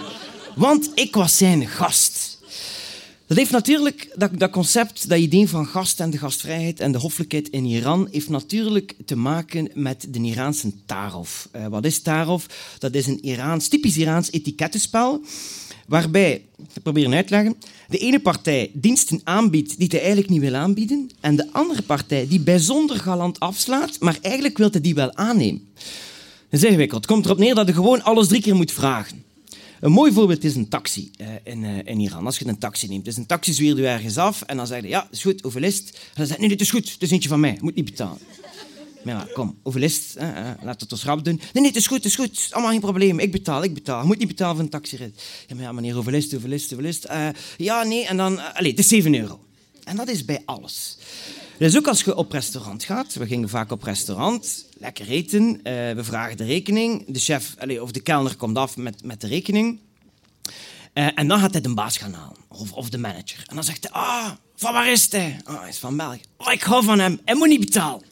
Want 0.56 0.91
ik 0.94 1.15
was 1.15 1.38
zijn 1.38 1.68
gast. 1.68 2.25
Dat 3.27 3.38
heeft 3.38 3.51
natuurlijk, 3.51 4.29
dat, 4.38 4.50
concept, 4.50 5.10
dat 5.10 5.20
idee 5.20 5.50
van 5.50 5.65
gast 5.65 6.00
en 6.00 6.10
de 6.10 6.17
gastvrijheid 6.17 6.79
en 6.79 6.91
de 6.91 6.98
hoffelijkheid 6.98 7.50
in 7.50 7.65
Iran, 7.65 8.08
heeft 8.12 8.29
natuurlijk 8.29 8.96
te 9.05 9.15
maken 9.15 9.70
met 9.74 10.08
de 10.10 10.20
Iraanse 10.20 10.72
tarov. 10.86 11.46
Uh, 11.55 11.67
wat 11.67 11.86
is 11.86 12.00
tarov? 12.00 12.46
Dat 12.79 12.94
is 12.94 13.08
een 13.08 13.22
Iraans, 13.22 13.67
typisch 13.67 13.98
Iraans 13.98 14.32
etikettenspel, 14.32 15.22
waarbij, 15.88 16.44
ik 16.74 16.84
probeer 16.84 17.13
uit 17.13 17.27
te 17.27 17.34
leggen, 17.34 17.55
de 17.88 17.98
ene 17.98 18.20
partij 18.20 18.72
diensten 18.74 19.22
aanbiedt 19.24 19.77
die 19.77 19.88
hij 19.88 20.00
eigenlijk 20.00 20.29
niet 20.29 20.41
wil 20.41 20.55
aanbieden, 20.55 21.10
en 21.20 21.36
de 21.36 21.48
andere 21.51 21.82
partij 21.82 22.27
die 22.27 22.39
bijzonder 22.39 23.00
galant 23.00 23.39
afslaat, 23.39 24.00
maar 24.00 24.17
eigenlijk 24.22 24.58
wil 24.58 24.70
hij 24.72 24.82
die 24.82 24.96
wel 24.96 25.15
aannemen. 25.15 25.67
Dat 26.50 26.60
is 26.60 26.63
ingewikkeld. 26.63 27.01
Het 27.01 27.12
komt 27.12 27.25
erop 27.25 27.38
neer 27.38 27.55
dat 27.55 27.67
je 27.67 27.74
gewoon 27.74 28.03
alles 28.03 28.27
drie 28.27 28.41
keer 28.41 28.55
moet 28.55 28.72
vragen. 28.72 29.25
Een 29.86 29.92
mooi 29.92 30.12
voorbeeld 30.12 30.44
is 30.44 30.56
een 30.56 30.68
taxi 30.68 31.12
uh, 31.22 31.27
in, 31.44 31.63
uh, 31.63 31.77
in, 31.84 32.00
Iran. 32.00 32.25
Als 32.25 32.38
je 32.38 32.48
een 32.48 32.58
taxi 32.58 32.88
neemt, 32.88 33.06
dus 33.06 33.18
een 33.18 33.25
taxi 33.25 33.54
zwiert 33.54 33.77
je 33.77 33.88
ergens 33.88 34.18
af 34.18 34.42
en 34.42 34.58
dan 34.58 34.68
zeg 34.68 34.82
je, 34.82 34.88
ja, 34.88 35.08
is 35.12 35.22
goed, 35.22 35.42
hoeveel 35.42 35.63
is 35.63 35.77
het? 35.77 35.89
En 35.89 36.12
dan 36.15 36.25
zeg 36.25 36.36
je, 36.36 36.42
nee, 36.42 36.50
dit 36.50 36.62
is 36.62 36.70
goed, 36.70 36.92
het 36.92 37.01
is 37.01 37.12
eentje 37.12 37.30
van 37.30 37.39
mij, 37.39 37.58
moet 37.62 37.75
niet 37.75 37.86
betalen. 37.86 38.18
Maar 39.04 39.13
ja, 39.13 39.27
kom, 39.34 39.58
hoeveel 39.62 39.82
is 39.82 39.96
het? 39.96 40.27
Laat 40.63 40.82
het 40.82 40.92
ons 40.92 41.04
rap 41.04 41.25
doen. 41.25 41.36
Nee, 41.36 41.50
nee, 41.54 41.68
het 41.68 41.75
is 41.75 41.88
goed, 41.88 41.98
het 41.98 42.06
is 42.06 42.15
goed, 42.15 42.48
allemaal 42.51 42.72
geen 42.72 42.80
probleem, 42.80 43.20
ik 43.20 43.32
betaal, 43.32 43.63
ik 43.63 43.74
betaal. 43.74 44.01
Je 44.01 44.08
moet 44.08 44.18
niet 44.18 44.27
betalen 44.27 44.56
voor 44.56 44.63
een 44.63 44.70
taxirit. 44.70 45.24
Ja, 45.48 45.56
maar 45.56 45.63
ja, 45.63 45.72
meneer, 45.72 45.94
hoeveel 45.94 46.13
is 46.13 46.24
het, 46.24 46.32
hoeveel 46.32 46.51
is 46.51 46.70
het, 46.70 46.80
is 46.80 47.04
het? 47.04 47.38
ja, 47.58 47.84
nee, 47.84 48.06
en 48.06 48.18
dan, 48.18 48.54
allez, 48.54 48.70
het 48.70 48.80
is 48.80 48.88
7 48.88 49.15
euro. 49.15 49.39
En 49.84 49.96
dat 49.96 50.08
is 50.08 50.25
bij 50.25 50.42
alles. 50.46 50.98
Dus 51.58 51.78
ook 51.78 51.88
als 51.88 52.04
je 52.04 52.16
op 52.16 52.32
restaurant 52.32 52.84
gaat, 52.84 53.14
we 53.14 53.28
gingen 53.28 53.50
vaak 53.50 53.72
op 53.72 53.84
restaurant, 53.84 54.66
lekker 54.78 55.08
eten, 55.08 55.44
uh, 55.44 55.62
we 55.64 56.04
vragen 56.04 56.38
de 56.38 56.46
rekening, 56.46 57.06
de 57.08 57.20
chef 57.20 57.56
allez, 57.58 57.80
of 57.80 57.92
de 57.92 58.00
kelner 58.00 58.36
komt 58.36 58.58
af 58.58 58.78
met, 58.78 59.04
met 59.04 59.22
de 59.22 59.28
rekening. 59.28 59.80
Uh, 60.94 61.08
en 61.16 61.28
dan 61.28 61.40
gaat 61.40 61.52
hij 61.52 61.62
de 61.62 61.74
baas 61.74 61.98
gaan 61.98 62.14
halen, 62.14 62.38
of, 62.48 62.72
of 62.72 62.90
de 62.90 62.98
manager. 62.98 63.44
En 63.46 63.56
dan 63.56 63.64
zegt 63.64 63.84
hij, 63.84 64.02
ah, 64.02 64.32
van 64.56 64.74
waar 64.74 64.92
is 64.92 65.12
hij? 65.12 65.40
Ah, 65.44 65.60
hij 65.60 65.70
is 65.70 65.78
van 65.78 65.98
België. 65.98 66.22
Oh, 66.38 66.52
ik 66.52 66.62
hou 66.62 66.84
van 66.84 67.00
hem, 67.00 67.20
hij 67.26 67.36
moet 67.36 67.48
niet 67.48 67.60
betalen. 67.60 68.06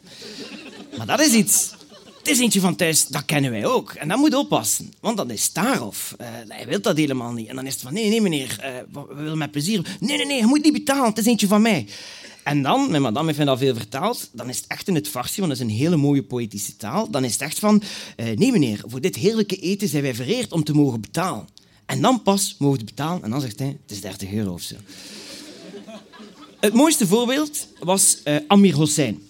Maar 0.98 1.08
dat 1.08 1.20
is 1.20 1.34
iets. 1.34 1.72
Het 2.18 2.32
is 2.32 2.40
eentje 2.40 2.60
van 2.60 2.76
thuis, 2.76 3.08
dat 3.08 3.26
kennen 3.26 3.52
wij 3.52 3.66
ook. 3.66 3.94
En 3.94 4.08
dat 4.08 4.18
moet 4.18 4.34
oppassen, 4.34 4.94
want 5.00 5.18
dat 5.18 5.32
is 5.32 5.44
Starov. 5.44 6.12
Uh, 6.12 6.28
hij 6.48 6.68
wil 6.68 6.82
dat 6.82 6.98
helemaal 6.98 7.32
niet. 7.32 7.48
En 7.48 7.56
dan 7.56 7.66
is 7.66 7.74
het 7.74 7.82
van, 7.82 7.94
nee, 7.94 8.10
nee 8.10 8.22
meneer, 8.22 8.84
we 8.92 9.16
willen 9.16 9.38
met 9.38 9.52
plezier. 9.52 9.98
Nee, 10.00 10.18
nee, 10.18 10.26
nee, 10.26 10.38
je 10.38 10.46
moet 10.46 10.64
niet 10.64 10.74
betalen, 10.74 11.10
het 11.10 11.18
is 11.18 11.26
eentje 11.26 11.48
van 11.48 11.62
mij. 11.62 11.88
En 12.44 12.62
dan, 12.62 12.90
mijn 12.90 13.02
madame 13.02 13.34
heeft 13.34 13.46
dat 13.46 13.58
veel 13.58 13.76
vertaald, 13.76 14.30
dan 14.32 14.50
is 14.50 14.58
het 14.58 14.68
echt 14.68 14.88
in 14.88 14.96
het 14.96 15.08
Farsi, 15.08 15.42
want 15.42 15.52
dat 15.52 15.62
is 15.62 15.74
een 15.74 15.80
hele 15.80 15.96
mooie 15.96 16.24
poëtische 16.24 16.76
taal. 16.76 17.10
Dan 17.10 17.24
is 17.24 17.32
het 17.32 17.42
echt 17.42 17.60
van, 17.60 17.82
uh, 18.18 18.26
nee 18.38 18.52
meneer, 18.52 18.84
voor 18.86 19.02
dit 19.02 19.16
heerlijke 19.16 19.56
eten 19.56 19.88
zijn 19.88 20.04
wij 20.04 20.16
vereerd 20.16 20.52
om 20.52 20.64
te 20.64 20.74
mogen 20.74 21.02
betalen. 21.02 21.48
En 21.86 22.02
dan 22.02 22.22
pas 22.22 22.56
mogen 22.60 22.80
we 22.80 22.86
betalen. 22.86 23.24
En 23.24 23.30
dan 23.30 23.42
zegt 23.42 23.60
hij, 23.60 23.68
het 23.82 23.92
is 23.92 24.02
30 24.02 24.32
euro 24.32 24.54
of 24.54 24.62
zo. 24.62 24.76
Het 26.60 26.74
mooiste 26.74 27.08
voorbeeld 27.08 27.68
was 27.80 28.22
uh, 28.24 28.36
Amir 28.48 28.76
Hossein. 28.76 29.22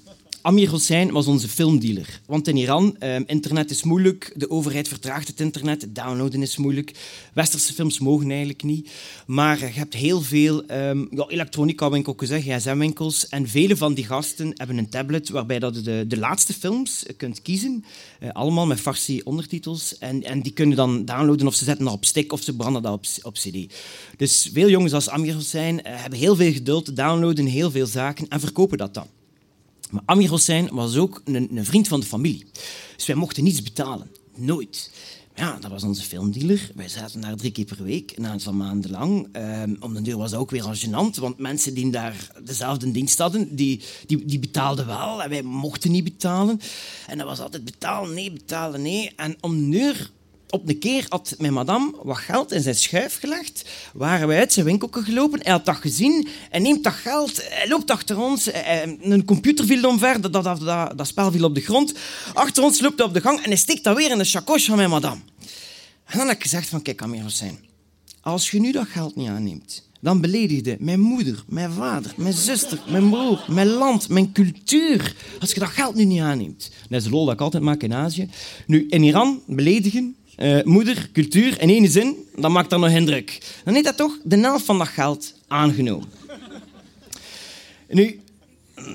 Amir 0.46 0.70
Hossein 0.70 1.12
was 1.12 1.28
onze 1.28 1.48
filmdealer. 1.48 2.22
Want 2.26 2.48
in 2.48 2.58
Iran, 2.58 2.98
eh, 3.00 3.16
internet 3.26 3.70
is 3.72 3.84
moeilijk, 3.84 4.34
de 4.36 4.50
overheid 4.50 4.88
vertraagt 4.88 5.28
het 5.28 5.40
internet, 5.40 5.86
downloaden 5.90 6.42
is 6.42 6.58
moeilijk. 6.58 6.92
Westerse 7.34 7.74
films 7.74 8.00
mogen 8.00 8.30
eigenlijk 8.30 8.64
niet. 8.64 8.90
Maar 9.26 9.60
je 9.60 9.66
hebt 9.66 9.94
heel 9.94 10.22
veel 10.22 10.64
um, 10.72 11.08
ja, 11.12 11.26
elektronica-winkels, 11.28 12.30
gsm-winkels. 12.30 13.28
En 13.28 13.48
vele 13.48 13.78
van 13.78 13.94
die 13.94 14.06
gasten 14.06 14.52
hebben 14.54 14.78
een 14.78 14.90
tablet 14.90 15.30
waarbij 15.30 15.60
dat 15.60 15.84
de, 15.84 16.06
de 16.08 16.18
laatste 16.18 16.54
films 16.54 17.06
kunt 17.18 17.42
kiezen. 17.42 17.86
Uh, 18.20 18.30
allemaal 18.32 18.66
met 18.66 18.80
Farsi 18.80 19.22
ondertitels. 19.24 19.98
En, 19.98 20.24
en 20.24 20.42
die 20.42 20.54
kunnen 20.54 20.76
dan 20.76 21.06
downloaden 21.06 21.48
of 21.48 21.56
ze 21.56 21.64
zetten 21.64 21.86
dat 21.86 21.94
op 21.94 22.06
stick 22.06 22.32
of 22.32 22.42
ze 22.42 22.56
branden 22.56 22.82
dat 22.82 22.94
op, 22.94 23.06
op 23.22 23.34
cd. 23.34 23.74
Dus 24.18 24.50
veel 24.54 24.70
jongens 24.70 24.94
als 24.94 25.10
Amir 25.10 25.34
Hossein 25.34 25.76
uh, 25.76 25.82
hebben 25.84 26.20
heel 26.20 26.36
veel 26.36 26.54
geduld, 26.54 26.96
downloaden 26.96 27.46
heel 27.46 27.72
veel 27.72 27.86
zaken 27.86 28.28
en 28.28 28.40
verkopen 28.40 28.78
dat 28.78 28.94
dan. 28.94 29.08
Maar 29.94 30.04
Amir 30.06 30.30
Hossein 30.30 30.70
was 30.72 30.98
ook 30.98 31.22
een, 31.26 31.58
een, 31.58 31.66
vriend 31.66 31.88
van 31.88 32.00
de 32.00 32.06
familie. 32.06 32.46
Dus 32.96 33.06
wij 33.06 33.16
mochten 33.16 33.44
niets 33.44 33.64
betalen. 33.64 34.12
Nooit. 34.36 34.92
Ja, 35.36 35.58
dat 35.60 35.72
was 35.72 35.84
onze 35.84 36.02
filmdealer. 36.02 36.72
Wij 36.76 36.90
zaten 36.90 37.22
daar 37.22 37.36
drie 37.36 37.52
keer 37.52 37.66
per 37.66 37.84
week, 37.84 38.18
een 38.18 38.28
aantal 38.28 38.54
maanden 38.54 38.92
lang. 38.92 39.28
Um, 39.36 39.78
om 39.80 39.94
de 39.94 40.02
deur 40.02 40.18
was 40.18 40.32
dat 40.32 40.40
ook 40.40 40.52
weer 40.52 40.64
gênant, 40.64 41.20
want 41.20 41.38
mensen 41.38 41.74
die 41.74 41.90
daar 41.90 42.32
dezelfde 42.44 42.92
dienst 42.92 43.18
hadden, 43.18 43.56
die, 43.56 43.82
die, 44.06 44.26
die 44.26 44.40
betaalden 44.40 44.86
wel 44.86 45.24
en 45.24 45.30
wij 45.30 45.42
mochten 45.42 45.92
niet 45.92 46.04
betalen. 46.04 46.60
En 47.08 47.18
dat 47.18 47.28
was 47.28 47.40
altijd 47.40 47.66
betalen, 47.66 48.14
nee, 48.14 48.32
betalen, 48.32 48.82
nee. 48.82 49.12
En 49.16 49.38
om 49.40 49.70
de 49.70 49.96
op 50.54 50.70
een 50.70 50.80
keer 50.80 51.06
had 51.10 51.36
mijn 51.38 51.54
madame 51.54 51.94
wat 52.04 52.18
geld 52.18 52.52
in 52.52 52.62
zijn 52.62 52.76
schuif 52.76 53.20
gelegd. 53.20 53.66
Waren 53.94 54.28
wij 54.28 54.40
uit 54.40 54.54
zijn 54.54 54.66
winkel 54.66 54.88
gelopen. 54.92 55.40
Hij 55.44 55.52
had 55.52 55.66
dat 55.66 55.76
gezien. 55.76 56.28
Hij 56.50 56.60
neemt 56.60 56.84
dat 56.84 56.94
geld. 56.94 57.50
Hij 57.50 57.68
loopt 57.68 57.92
achter 57.92 58.20
ons. 58.20 58.50
een 59.02 59.26
computer 59.26 59.66
viel 59.66 59.90
omver. 59.90 60.22
Dat, 60.22 60.34
dat, 60.34 60.44
dat, 60.44 60.98
dat, 60.98 61.08
spel 61.08 61.32
viel 61.32 61.44
op 61.44 61.56
de 61.56 61.62
grond. 61.62 61.94
Achter 62.34 62.64
ons 62.64 62.82
loopt 62.82 62.98
hij 62.98 63.08
op 63.08 63.14
de 63.14 63.22
gang 63.22 63.40
en 63.40 63.48
hij 63.48 63.58
steekt 63.58 63.84
dat 63.84 63.98
weer 63.98 64.12
in 64.12 64.18
de 64.18 64.24
chacoche 64.24 64.66
van 64.66 64.78
mijn 64.78 64.90
madame. 64.90 65.22
En 66.06 66.18
dan 66.18 66.28
heb 66.28 66.36
ik 66.36 66.44
gezegd 66.44 66.70
van, 66.70 66.82
kijk 66.82 67.02
Amir 67.02 67.22
Hossein. 67.22 67.60
Als 68.22 68.52
je 68.52 68.60
nu 68.60 68.72
dat 68.72 68.88
geld 68.88 69.16
niet 69.16 69.30
aanneemt, 69.30 69.90
dan 70.02 70.22
beledigde 70.22 70.78
mijn 70.80 71.00
moeder, 71.00 71.44
mijn 71.48 71.72
vader, 71.72 72.14
mijn 72.18 72.34
zuster, 72.34 72.82
mijn 72.90 73.10
broer, 73.10 73.46
mijn 73.48 73.68
land, 73.68 74.10
mijn 74.10 74.32
cultuur. 74.32 75.16
Als 75.40 75.52
je 75.52 75.60
dat 75.60 75.70
geld 75.70 75.96
nu 75.96 76.06
niet 76.06 76.22
aanneemt. 76.22 76.72
Dat 76.90 77.00
is 77.00 77.04
de 77.04 77.10
lol 77.10 77.26
dat 77.26 77.34
ik 77.34 77.42
altijd 77.42 77.64
maak 77.64 77.84
in 77.84 77.94
Azië. 77.94 78.30
Nu, 78.68 78.88
in 78.90 79.04
Iran 79.04 79.42
beledigen 79.48 80.16
uh, 80.38 80.64
moeder, 80.64 81.10
cultuur 81.12 81.62
in 81.62 81.70
één 81.70 81.92
zin, 81.92 82.16
dan 82.36 82.52
maakt 82.52 82.70
dat 82.70 82.80
nog 82.80 82.90
indruk. 82.90 83.60
Dan 83.64 83.74
heeft 83.74 83.86
dat 83.86 83.98
toch 83.98 84.18
de 84.24 84.38
helft 84.38 84.66
van 84.66 84.78
dat 84.78 84.88
geld 84.88 85.34
aangenomen. 85.48 86.08
Nu, 87.90 88.20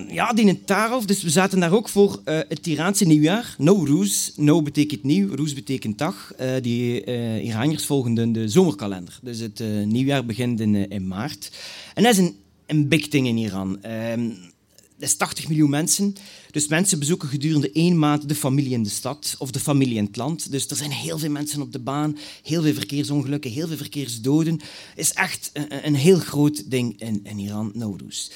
ja, 0.09 0.33
die 0.33 0.47
in 0.47 0.65
Tarov, 0.65 1.05
dus 1.05 1.23
we 1.23 1.31
zaten 1.31 1.61
daar 1.61 1.73
ook 1.73 1.89
voor 1.89 2.21
uh, 2.25 2.39
het 2.49 2.67
Iraanse 2.67 3.05
nieuwjaar. 3.05 3.55
Nowruz, 3.59 4.31
No 4.37 4.63
betekent 4.63 5.03
nieuw, 5.03 5.35
Roes 5.35 5.55
betekent 5.55 5.99
dag. 5.99 6.33
Uh, 6.41 6.51
die 6.63 7.05
Iraniërs 7.43 7.85
volgen 7.85 8.15
de, 8.15 8.31
de, 8.31 8.49
zomerkalender. 8.49 9.19
Dus 9.23 9.39
het 9.39 9.63
nieuwjaar 9.85 10.25
begint 10.25 10.61
in, 10.61 10.91
in, 10.91 11.07
maart. 11.07 11.51
En 11.95 12.03
dat 12.03 12.13
is 12.13 12.19
een, 12.19 12.37
een 12.67 12.89
big 12.89 13.09
thing 13.09 13.27
in 13.27 13.37
Iran. 13.37 13.83
Ehm, 13.83 14.29
dat 14.99 15.09
is 15.09 15.17
80 15.17 15.49
miljoen 15.49 15.71
mensen. 15.71 16.15
Dus 16.51 16.69
mensen 16.69 16.99
bezoeken 16.99 17.29
gedurende 17.29 17.73
één 17.73 17.99
maand 17.99 18.29
de 18.29 18.35
familie 18.35 18.73
in 18.73 18.83
de 18.83 18.89
stad 18.89 19.35
of 19.39 19.51
de 19.51 19.61
familie 19.61 19.97
in 19.97 20.05
het 20.05 20.17
land. 20.17 20.51
Dus 20.51 20.67
er 20.67 20.77
zijn 20.77 20.91
heel 20.91 21.19
veel 21.19 21.31
mensen 21.31 21.61
op 21.61 21.73
de 21.73 21.79
baan, 21.79 22.19
heel 22.43 22.63
veel 22.63 22.75
verkeersongelukken, 22.75 23.51
heel 23.51 23.67
veel 23.67 23.77
verkeersdoden. 23.77 24.61
Is 24.97 25.13
echt 25.13 25.51
een, 25.53 25.87
een 25.87 25.95
heel 25.95 26.19
groot 26.19 26.71
ding 26.71 27.01
in, 27.01 27.21
in 27.25 27.39
Iran, 27.39 27.71
Nowruz. 27.75 28.29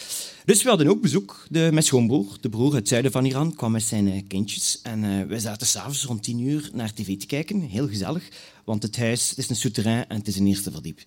Dus 0.44 0.62
we 0.62 0.68
hadden 0.68 0.88
ook 0.88 1.00
bezoek. 1.00 1.46
De, 1.48 1.68
mijn 1.72 1.84
schoonbroer, 1.84 2.36
de 2.40 2.48
broer 2.48 2.64
uit 2.64 2.74
het 2.74 2.88
zuiden 2.88 3.12
van 3.12 3.24
Iran, 3.24 3.54
kwam 3.54 3.72
met 3.72 3.82
zijn 3.82 4.06
uh, 4.06 4.22
kindjes. 4.28 4.78
En 4.82 5.04
uh, 5.04 5.26
wij 5.26 5.38
zaten 5.38 5.66
s'avonds 5.66 6.04
rond 6.04 6.22
tien 6.22 6.40
uur 6.40 6.70
naar 6.72 6.92
tv 6.94 7.18
te 7.18 7.26
kijken. 7.26 7.60
Heel 7.60 7.88
gezellig, 7.88 8.28
want 8.64 8.82
het 8.82 8.96
huis 8.96 9.34
is 9.34 9.48
een 9.48 9.56
souterrain 9.56 10.08
en 10.08 10.16
het 10.16 10.28
is 10.28 10.36
een 10.36 10.46
eerste 10.46 10.70
verdiep. 10.70 11.00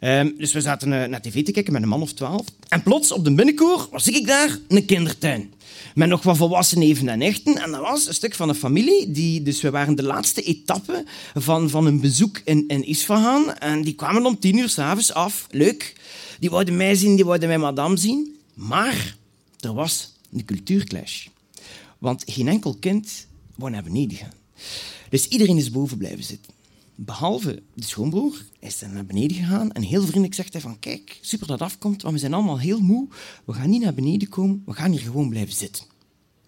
Um, 0.00 0.34
dus 0.38 0.52
we 0.52 0.60
zaten 0.60 0.88
naar 0.88 1.20
tv 1.20 1.44
te 1.44 1.52
kijken 1.52 1.72
met 1.72 1.82
een 1.82 1.88
man 1.88 2.02
of 2.02 2.12
twaalf. 2.12 2.46
En 2.68 2.82
plots, 2.82 3.12
op 3.12 3.24
de 3.24 3.34
binnenkoor, 3.34 3.88
was 3.90 4.08
ik 4.08 4.26
daar, 4.26 4.58
een 4.68 4.84
kindertuin. 4.84 5.52
Met 5.94 6.08
nog 6.08 6.22
wat 6.22 6.36
volwassen 6.36 6.78
neven 6.78 7.08
en 7.08 7.18
nichten. 7.18 7.62
En 7.62 7.70
dat 7.70 7.80
was 7.80 8.06
een 8.06 8.14
stuk 8.14 8.34
van 8.34 8.48
een 8.48 8.54
familie. 8.54 9.10
Die, 9.10 9.42
dus 9.42 9.60
we 9.60 9.70
waren 9.70 9.94
de 9.94 10.02
laatste 10.02 10.42
etappe 10.42 11.04
van, 11.34 11.70
van 11.70 11.86
een 11.86 12.00
bezoek 12.00 12.40
in, 12.44 12.64
in 12.68 12.84
Isfahan. 12.84 13.54
En 13.54 13.82
die 13.82 13.94
kwamen 13.94 14.26
om 14.26 14.38
tien 14.38 14.58
uur 14.58 14.68
s'avonds 14.68 15.12
af. 15.12 15.46
Leuk. 15.50 15.92
Die 16.38 16.50
wilden 16.50 16.76
mij 16.76 16.94
zien, 16.94 17.16
die 17.16 17.24
wilden 17.24 17.48
mijn 17.48 17.60
madame 17.60 17.96
zien. 17.96 18.36
Maar 18.54 19.16
er 19.60 19.74
was 19.74 20.12
een 20.32 20.44
cultuurclash. 20.44 21.26
Want 21.98 22.22
geen 22.26 22.48
enkel 22.48 22.76
kind 22.80 23.26
wou 23.54 23.70
naar 23.70 23.82
beneden 23.82 24.16
gaan. 24.16 24.34
Dus 25.08 25.28
iedereen 25.28 25.56
is 25.56 25.70
boven 25.70 25.98
blijven 25.98 26.24
zitten. 26.24 26.52
Behalve 26.94 27.62
de 27.74 27.84
schoonbroer 27.84 28.44
is 28.58 28.80
hij 28.80 28.90
naar 28.90 29.06
beneden 29.06 29.36
gegaan 29.36 29.72
en 29.72 29.82
heel 29.82 30.02
vriendelijk 30.02 30.34
zegt 30.34 30.52
hij 30.52 30.62
van 30.62 30.78
kijk, 30.78 31.18
super 31.20 31.46
dat 31.46 31.60
afkomt, 31.60 32.02
want 32.02 32.14
we 32.14 32.20
zijn 32.20 32.34
allemaal 32.34 32.58
heel 32.58 32.80
moe. 32.80 33.08
We 33.44 33.52
gaan 33.52 33.70
niet 33.70 33.82
naar 33.82 33.94
beneden 33.94 34.28
komen, 34.28 34.62
we 34.66 34.72
gaan 34.72 34.90
hier 34.90 35.00
gewoon 35.00 35.28
blijven 35.28 35.54
zitten. 35.54 35.84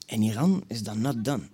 In 0.07 0.23
Iran 0.23 0.65
is 0.69 0.83
dat 0.83 0.97
not 0.97 1.25
done. 1.25 1.49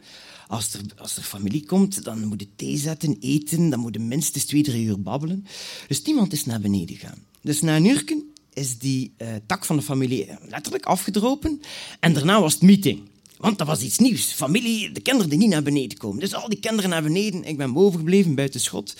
Als 0.49 0.75
er, 0.75 0.81
als 0.97 1.17
er 1.17 1.23
familie 1.23 1.67
komt, 1.67 2.05
dan 2.05 2.25
moet 2.25 2.41
je 2.41 2.49
thee 2.57 2.77
zetten, 2.77 3.17
eten, 3.21 3.71
dan 3.71 3.81
moet 3.81 3.95
je 3.95 4.01
minstens 4.01 4.45
twee, 4.45 4.63
drie 4.63 4.85
uur 4.85 5.03
babbelen. 5.03 5.47
Dus 5.89 6.03
niemand 6.03 6.33
is 6.33 6.45
naar 6.45 6.61
beneden 6.61 6.97
gegaan. 6.97 7.25
Dus 7.43 7.61
na 7.61 7.77
een 7.77 7.85
uur 7.85 8.05
is 8.53 8.79
die 8.79 9.13
uh, 9.19 9.29
tak 9.47 9.65
van 9.65 9.77
de 9.77 9.83
familie 9.83 10.29
letterlijk 10.49 10.87
afgedropen 10.87 11.61
en 12.01 12.13
daarna 12.13 12.41
was 12.41 12.53
het 12.53 12.63
meeting. 12.63 13.10
Want 13.41 13.59
dat 13.59 13.67
was 13.67 13.81
iets 13.81 13.99
nieuws. 13.99 14.33
Familie, 14.33 14.93
de 14.93 15.01
kinderen 15.01 15.31
die 15.31 15.39
niet 15.39 15.49
naar 15.49 15.63
beneden 15.63 15.99
komen. 15.99 16.21
Dus 16.21 16.35
al 16.35 16.49
die 16.49 16.61
kinderen 16.61 16.91
naar 16.91 17.03
beneden. 17.03 17.45
Ik 17.45 17.57
ben 17.57 17.73
boven 17.73 17.99
gebleven, 17.99 18.35
buiten 18.35 18.61
schot. 18.61 18.97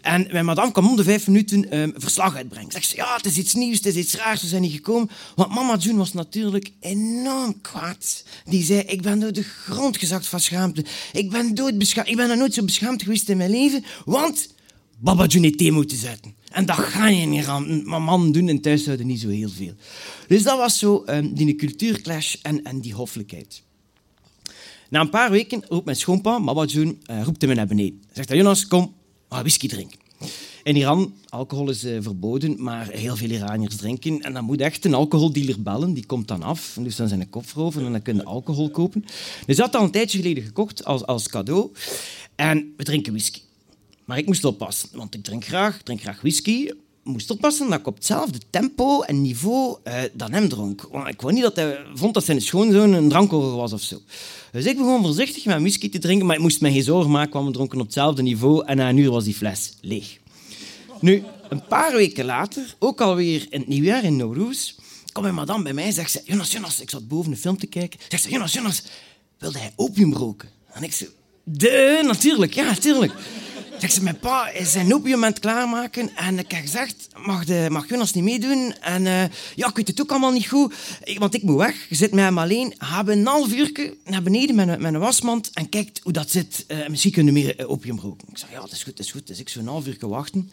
En 0.00 0.26
mijn 0.30 0.44
madame 0.44 0.72
kwam 0.72 0.88
om 0.88 0.96
de 0.96 1.04
vijf 1.04 1.26
minuten 1.26 1.78
um, 1.78 1.92
verslag 1.96 2.36
uitbrengen. 2.36 2.72
Zegt 2.72 2.88
ze, 2.88 2.96
ja, 2.96 3.16
het 3.16 3.26
is 3.26 3.36
iets 3.36 3.54
nieuws, 3.54 3.76
het 3.76 3.86
is 3.86 3.94
iets 3.94 4.14
raars, 4.14 4.42
we 4.42 4.48
zijn 4.48 4.62
niet 4.62 4.72
gekomen. 4.72 5.10
Want 5.34 5.54
mama 5.54 5.76
June 5.76 5.98
was 5.98 6.12
natuurlijk 6.12 6.70
enorm 6.80 7.60
kwaad. 7.60 8.24
Die 8.44 8.64
zei, 8.64 8.80
ik 8.80 9.02
ben 9.02 9.20
door 9.20 9.32
de 9.32 9.42
grond 9.42 9.96
gezakt 9.96 10.26
van 10.26 10.40
schaamte. 10.40 10.84
Ik 11.12 11.30
ben, 11.30 11.54
ik 12.04 12.16
ben 12.16 12.38
nooit 12.38 12.54
zo 12.54 12.64
beschaamd 12.64 13.02
geweest 13.02 13.28
in 13.28 13.36
mijn 13.36 13.50
leven. 13.50 13.84
Want 14.04 14.48
Baba 14.98 15.26
June 15.26 15.50
thee 15.50 15.72
moeten 15.72 15.96
zetten. 15.96 16.34
En 16.50 16.66
dat 16.66 16.76
ga 16.76 17.08
je 17.08 17.26
niet 17.26 17.46
aan. 17.46 17.88
Maar 17.88 18.02
mannen 18.02 18.32
doen 18.32 18.48
in 18.48 18.60
thuishouden 18.60 19.06
niet 19.06 19.20
zo 19.20 19.28
heel 19.28 19.48
veel. 19.48 19.72
Dus 20.28 20.42
dat 20.42 20.58
was 20.58 20.78
zo 20.78 21.04
um, 21.06 21.34
die 21.34 21.54
cultuurclash 21.54 22.34
en, 22.42 22.64
en 22.64 22.80
die 22.80 22.94
hoffelijkheid. 22.94 23.64
Na 24.90 25.00
een 25.00 25.10
paar 25.10 25.30
weken 25.30 25.62
roept 25.68 25.84
mijn 25.84 25.96
schoonpa, 25.96 26.38
Mabadjoen, 26.38 27.02
uh, 27.10 27.22
roept 27.22 27.42
hem 27.42 27.54
naar 27.54 27.66
beneden. 27.66 28.02
Zegt 28.12 28.28
hij, 28.28 28.36
Jonas, 28.36 28.66
kom, 28.66 28.94
we 29.28 29.36
whisky 29.36 29.68
drinken. 29.68 29.98
In 30.62 30.76
Iran, 30.76 31.14
alcohol 31.28 31.70
is 31.70 31.84
uh, 31.84 31.98
verboden, 32.00 32.62
maar 32.62 32.88
heel 32.88 33.16
veel 33.16 33.30
Iraniërs 33.30 33.76
drinken. 33.76 34.20
En 34.22 34.32
dan 34.32 34.44
moet 34.44 34.60
echt 34.60 34.84
een 34.84 34.94
alcoholdealer 34.94 35.62
bellen, 35.62 35.92
die 35.92 36.06
komt 36.06 36.28
dan 36.28 36.42
af. 36.42 36.78
Dus 36.80 36.96
dan 36.96 37.08
zijn 37.08 37.20
een 37.20 37.30
kop 37.30 37.46
voorover 37.46 37.84
en 37.84 37.92
dan 37.92 38.02
kun 38.02 38.14
je 38.14 38.24
alcohol 38.24 38.70
kopen. 38.70 39.04
Dus 39.46 39.56
dat 39.56 39.66
had 39.66 39.74
al 39.74 39.84
een 39.84 39.90
tijdje 39.90 40.18
geleden 40.18 40.44
gekocht 40.44 40.84
als, 40.84 41.06
als 41.06 41.28
cadeau. 41.28 41.72
En 42.34 42.74
we 42.76 42.84
drinken 42.84 43.12
whisky. 43.12 43.40
Maar 44.04 44.18
ik 44.18 44.26
moest 44.26 44.44
oppassen, 44.44 44.88
want 44.92 45.14
ik 45.14 45.22
drink 45.22 45.44
graag, 45.44 45.82
drink 45.82 46.00
graag 46.00 46.20
whisky 46.20 46.68
moest 47.06 47.30
oppassen 47.30 47.68
dat 47.70 47.78
ik 47.78 47.86
op 47.86 47.94
hetzelfde 47.94 48.38
tempo 48.50 49.02
en 49.02 49.22
niveau 49.22 49.78
uh, 49.84 49.94
dan 50.12 50.32
hem 50.32 50.48
dronk. 50.48 50.88
Want 50.90 51.08
ik 51.08 51.20
wou 51.20 51.32
niet 51.32 51.42
dat 51.42 51.56
hij 51.56 51.78
vond 51.94 52.14
dat 52.14 52.24
zijn 52.24 52.40
schoonzoon 52.40 52.92
een 52.92 53.08
drankover 53.08 53.56
was 53.56 53.72
of 53.72 53.82
zo. 53.82 53.98
Dus 54.52 54.64
ik 54.64 54.76
begon 54.76 55.02
voorzichtig 55.02 55.44
met 55.44 55.60
whisky 55.60 55.90
te 55.90 55.98
drinken, 55.98 56.26
maar 56.26 56.36
ik 56.36 56.42
moest 56.42 56.60
me 56.60 56.72
geen 56.72 56.82
zorgen 56.82 57.10
maken, 57.10 57.32
want 57.32 57.46
we 57.46 57.52
dronken 57.52 57.78
op 57.78 57.84
hetzelfde 57.84 58.22
niveau 58.22 58.64
en 58.66 58.76
na 58.76 58.88
een 58.88 58.96
uur 58.96 59.10
was 59.10 59.24
die 59.24 59.34
fles 59.34 59.72
leeg. 59.80 60.18
Nu, 61.00 61.24
een 61.48 61.66
paar 61.66 61.92
weken 61.92 62.24
later, 62.24 62.74
ook 62.78 63.00
alweer 63.00 63.46
in 63.50 63.58
het 63.58 63.68
nieuwjaar 63.68 64.04
in 64.04 64.16
Nowruz, 64.16 64.74
kwam 65.12 65.22
mijn 65.22 65.34
madame 65.34 65.62
bij 65.62 65.72
mij 65.72 65.84
en 65.84 65.92
zegt 65.92 66.10
ze, 66.10 66.20
Jonas, 66.24 66.52
Jonas, 66.52 66.80
ik 66.80 66.90
zat 66.90 67.08
boven 67.08 67.32
een 67.32 67.38
film 67.38 67.58
te 67.58 67.66
kijken. 67.66 68.00
Zegt 68.08 68.22
ze, 68.22 68.30
Jonas, 68.30 68.52
Jonas, 68.52 68.82
wilde 69.38 69.58
hij 69.58 69.72
opium 69.76 70.14
roken? 70.14 70.48
En 70.72 70.82
ik 70.82 70.92
zei, 70.92 71.10
de, 71.44 72.02
natuurlijk, 72.06 72.54
ja, 72.54 72.64
natuurlijk. 72.64 73.12
Zei, 73.92 74.04
mijn 74.04 74.18
pa 74.18 74.50
is 74.50 74.72
zijn 74.72 74.94
opium 74.94 75.24
aan 75.24 75.30
het 75.30 75.38
klaarmaken. 75.38 76.16
En 76.16 76.38
ik 76.38 76.50
heb 76.50 76.60
gezegd, 76.60 77.08
mag, 77.16 77.44
de, 77.44 77.66
mag 77.70 77.88
Jonas 77.88 78.12
niet 78.12 78.24
meedoen? 78.24 78.74
En 78.80 79.04
uh, 79.04 79.22
ja, 79.54 79.68
ik 79.68 79.76
weet 79.76 79.88
het 79.88 80.00
ook 80.00 80.10
allemaal 80.10 80.32
niet 80.32 80.48
goed. 80.48 80.74
Want 81.18 81.34
ik 81.34 81.42
moet 81.42 81.56
weg. 81.56 81.86
Je 81.88 81.94
zit 81.94 82.12
met 82.12 82.24
hem 82.24 82.38
alleen. 82.38 82.74
Hebben 82.78 83.18
een 83.18 83.26
half 83.26 83.52
uur 83.52 83.94
naar 84.04 84.22
beneden 84.22 84.56
met 84.56 84.78
met 84.78 84.94
een 84.94 85.00
wasmand. 85.00 85.50
En 85.54 85.68
kijkt 85.68 86.00
hoe 86.02 86.12
dat 86.12 86.30
zit. 86.30 86.64
Uh, 86.68 86.88
misschien 86.88 87.12
kunnen 87.12 87.34
we 87.34 87.40
meer 87.40 87.68
opium 87.68 87.98
roken. 88.00 88.28
Ik 88.30 88.38
zei, 88.38 88.52
ja, 88.52 88.60
dat 88.60 88.72
is 88.72 88.82
goed, 88.82 88.96
dat 88.96 89.06
is 89.06 89.12
goed. 89.12 89.26
Dus 89.26 89.38
ik 89.38 89.48
zo 89.48 89.60
een 89.60 89.66
half 89.66 89.86
uur 89.86 89.96
wachten. 90.00 90.50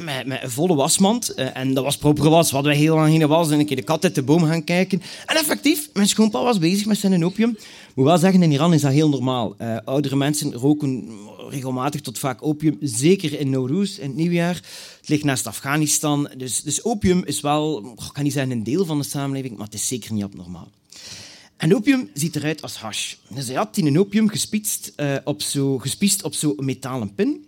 Met, 0.00 0.26
met, 0.26 0.42
een 0.42 0.50
volle 0.50 0.74
wasmand. 0.74 1.32
Uh, 1.36 1.56
en 1.56 1.74
dat 1.74 1.84
was 1.84 1.96
proper 1.96 2.30
was. 2.30 2.50
Wat 2.50 2.64
wij 2.64 2.76
heel 2.76 2.94
lang 2.94 3.16
geen 3.16 3.28
was. 3.28 3.50
En 3.50 3.58
een 3.58 3.66
keer 3.66 3.76
de 3.76 3.82
kat 3.82 4.04
uit 4.04 4.14
de 4.14 4.22
boom 4.22 4.44
gaan 4.44 4.64
kijken. 4.64 5.02
En 5.26 5.36
effectief, 5.36 5.88
mijn 5.92 6.08
schoonpa 6.08 6.42
was 6.42 6.58
bezig 6.58 6.86
met 6.86 6.98
zijn 6.98 7.24
opium. 7.24 7.56
Moet 7.94 8.06
wel 8.06 8.18
zeggen, 8.18 8.42
in 8.42 8.52
Iran 8.52 8.74
is 8.74 8.80
dat 8.80 8.92
heel 8.92 9.08
normaal. 9.08 9.54
Uh, 9.58 9.76
oudere 9.84 10.16
mensen 10.16 10.52
roken 10.52 11.08
regelmatig 11.48 12.00
tot 12.00 12.18
vaak 12.18 12.42
opium. 12.42 12.76
Zeker 12.80 13.40
in 13.40 13.50
Nowruz, 13.50 13.98
in 13.98 14.06
het 14.06 14.16
nieuwjaar. 14.16 14.54
Het 15.00 15.08
ligt 15.08 15.24
naast 15.24 15.46
Afghanistan. 15.46 16.30
Dus, 16.36 16.62
dus 16.62 16.84
opium 16.84 17.22
is 17.24 17.40
wel, 17.40 17.94
kan 18.12 18.22
niet 18.22 18.32
zeggen 18.32 18.52
een 18.52 18.64
deel 18.64 18.84
van 18.84 18.98
de 18.98 19.04
samenleving, 19.04 19.56
maar 19.56 19.66
het 19.66 19.74
is 19.74 19.88
zeker 19.88 20.12
niet 20.12 20.24
abnormaal. 20.24 20.68
En 21.56 21.74
opium 21.74 22.10
ziet 22.14 22.36
eruit 22.36 22.62
als 22.62 22.76
hash. 22.76 23.14
Dus 23.28 23.46
hij 23.46 23.56
had 23.56 23.76
in 23.76 23.86
een 23.86 23.98
opium 23.98 24.28
gespitst, 24.28 24.92
uh, 24.96 25.16
op 25.24 25.42
zo, 25.42 25.78
gespist 25.78 26.22
op 26.22 26.34
zo'n 26.34 26.54
metalen 26.56 27.14
pin. 27.14 27.44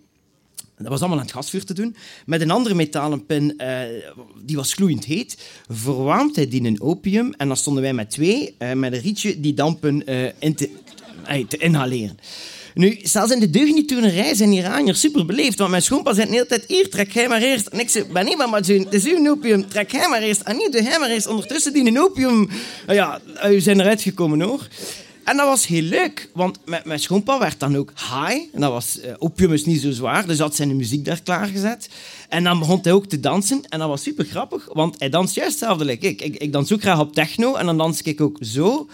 Dat 0.77 0.87
was 0.87 0.99
allemaal 0.99 1.17
aan 1.17 1.25
het 1.25 1.33
gasvuur 1.33 1.65
te 1.65 1.73
doen. 1.73 1.95
Met 2.25 2.41
een 2.41 2.51
andere 2.51 2.75
metalen 2.75 3.25
pin, 3.25 3.53
uh, 3.57 3.79
die 4.43 4.55
was 4.55 4.73
gloeiend 4.73 5.05
heet, 5.05 5.37
verwarmt 5.69 6.35
hij 6.35 6.47
die 6.47 6.63
in 6.63 6.81
opium. 6.81 7.33
En 7.37 7.47
dan 7.47 7.57
stonden 7.57 7.83
wij 7.83 7.93
met 7.93 8.11
twee, 8.11 8.55
uh, 8.59 8.71
met 8.71 8.93
een 8.93 9.01
rietje, 9.01 9.39
die 9.39 9.53
dampen 9.53 10.03
uh, 10.09 10.29
in 10.39 10.55
te, 10.55 10.69
inhaleren. 11.57 12.17
Nu, 12.73 12.99
zelfs 13.03 13.31
in 13.31 13.39
de 13.39 13.49
deugnietoenerij 13.49 14.33
zijn 14.33 14.51
Iraniërs 14.51 14.99
super 14.99 15.25
beleefd. 15.25 15.57
Want 15.57 15.69
mijn 15.69 15.81
schoonpa 15.81 16.13
zei 16.13 16.27
de 16.27 16.33
hele 16.33 16.45
tijd, 16.45 16.65
hier, 16.67 16.89
trek 16.89 17.11
jij 17.11 17.27
maar 17.27 17.41
eerst. 17.41 17.67
En 17.67 17.79
ik 17.79 17.89
zei, 17.89 18.05
ben 18.13 18.25
niet 18.25 18.37
maar 18.37 18.59
het 18.59 18.93
is 18.93 19.05
uw 19.05 19.29
opium, 19.29 19.67
trek 19.69 19.91
jij 19.91 20.09
maar 20.09 20.21
eerst. 20.21 20.41
En 20.41 20.57
niet, 20.57 20.71
doe 20.71 20.83
jij 20.83 20.99
maar 20.99 21.09
eerst. 21.09 21.27
Ondertussen 21.27 21.73
die 21.73 22.01
opium... 22.01 22.49
Ja, 22.87 23.21
we 23.41 23.59
zijn 23.59 23.79
eruit 23.79 24.01
gekomen 24.01 24.41
hoor. 24.41 24.67
En 25.25 25.37
dat 25.37 25.47
was 25.47 25.67
heel 25.67 25.81
leuk, 25.81 26.29
want 26.33 26.59
mijn 26.83 26.99
schoonpa 26.99 27.39
werd 27.39 27.59
dan 27.59 27.77
ook 27.77 27.91
high. 27.95 28.49
En 28.53 28.61
dat 28.61 28.71
was, 28.71 28.99
uh, 28.99 29.13
opium 29.17 29.53
is 29.53 29.65
niet 29.65 29.81
zo 29.81 29.91
zwaar, 29.91 30.27
dus 30.27 30.39
had 30.39 30.55
zijn 30.55 30.75
muziek 30.75 31.05
daar 31.05 31.21
klaargezet. 31.21 31.89
En 32.29 32.43
dan 32.43 32.59
begon 32.59 32.79
hij 32.81 32.91
ook 32.91 33.05
te 33.05 33.19
dansen. 33.19 33.61
En 33.69 33.79
dat 33.79 33.87
was 33.87 34.01
super 34.01 34.25
grappig, 34.25 34.69
want 34.73 34.95
hij 34.99 35.09
danst 35.09 35.35
juist 35.35 35.59
hetzelfde. 35.59 35.91
Ik. 35.91 36.21
Ik, 36.21 36.35
ik 36.35 36.51
dans 36.51 36.73
ook 36.73 36.81
graag 36.81 36.99
op 36.99 37.13
techno 37.13 37.55
en 37.55 37.65
dan 37.65 37.77
dans 37.77 38.01
ik 38.01 38.21
ook 38.21 38.37
zo. 38.41 38.87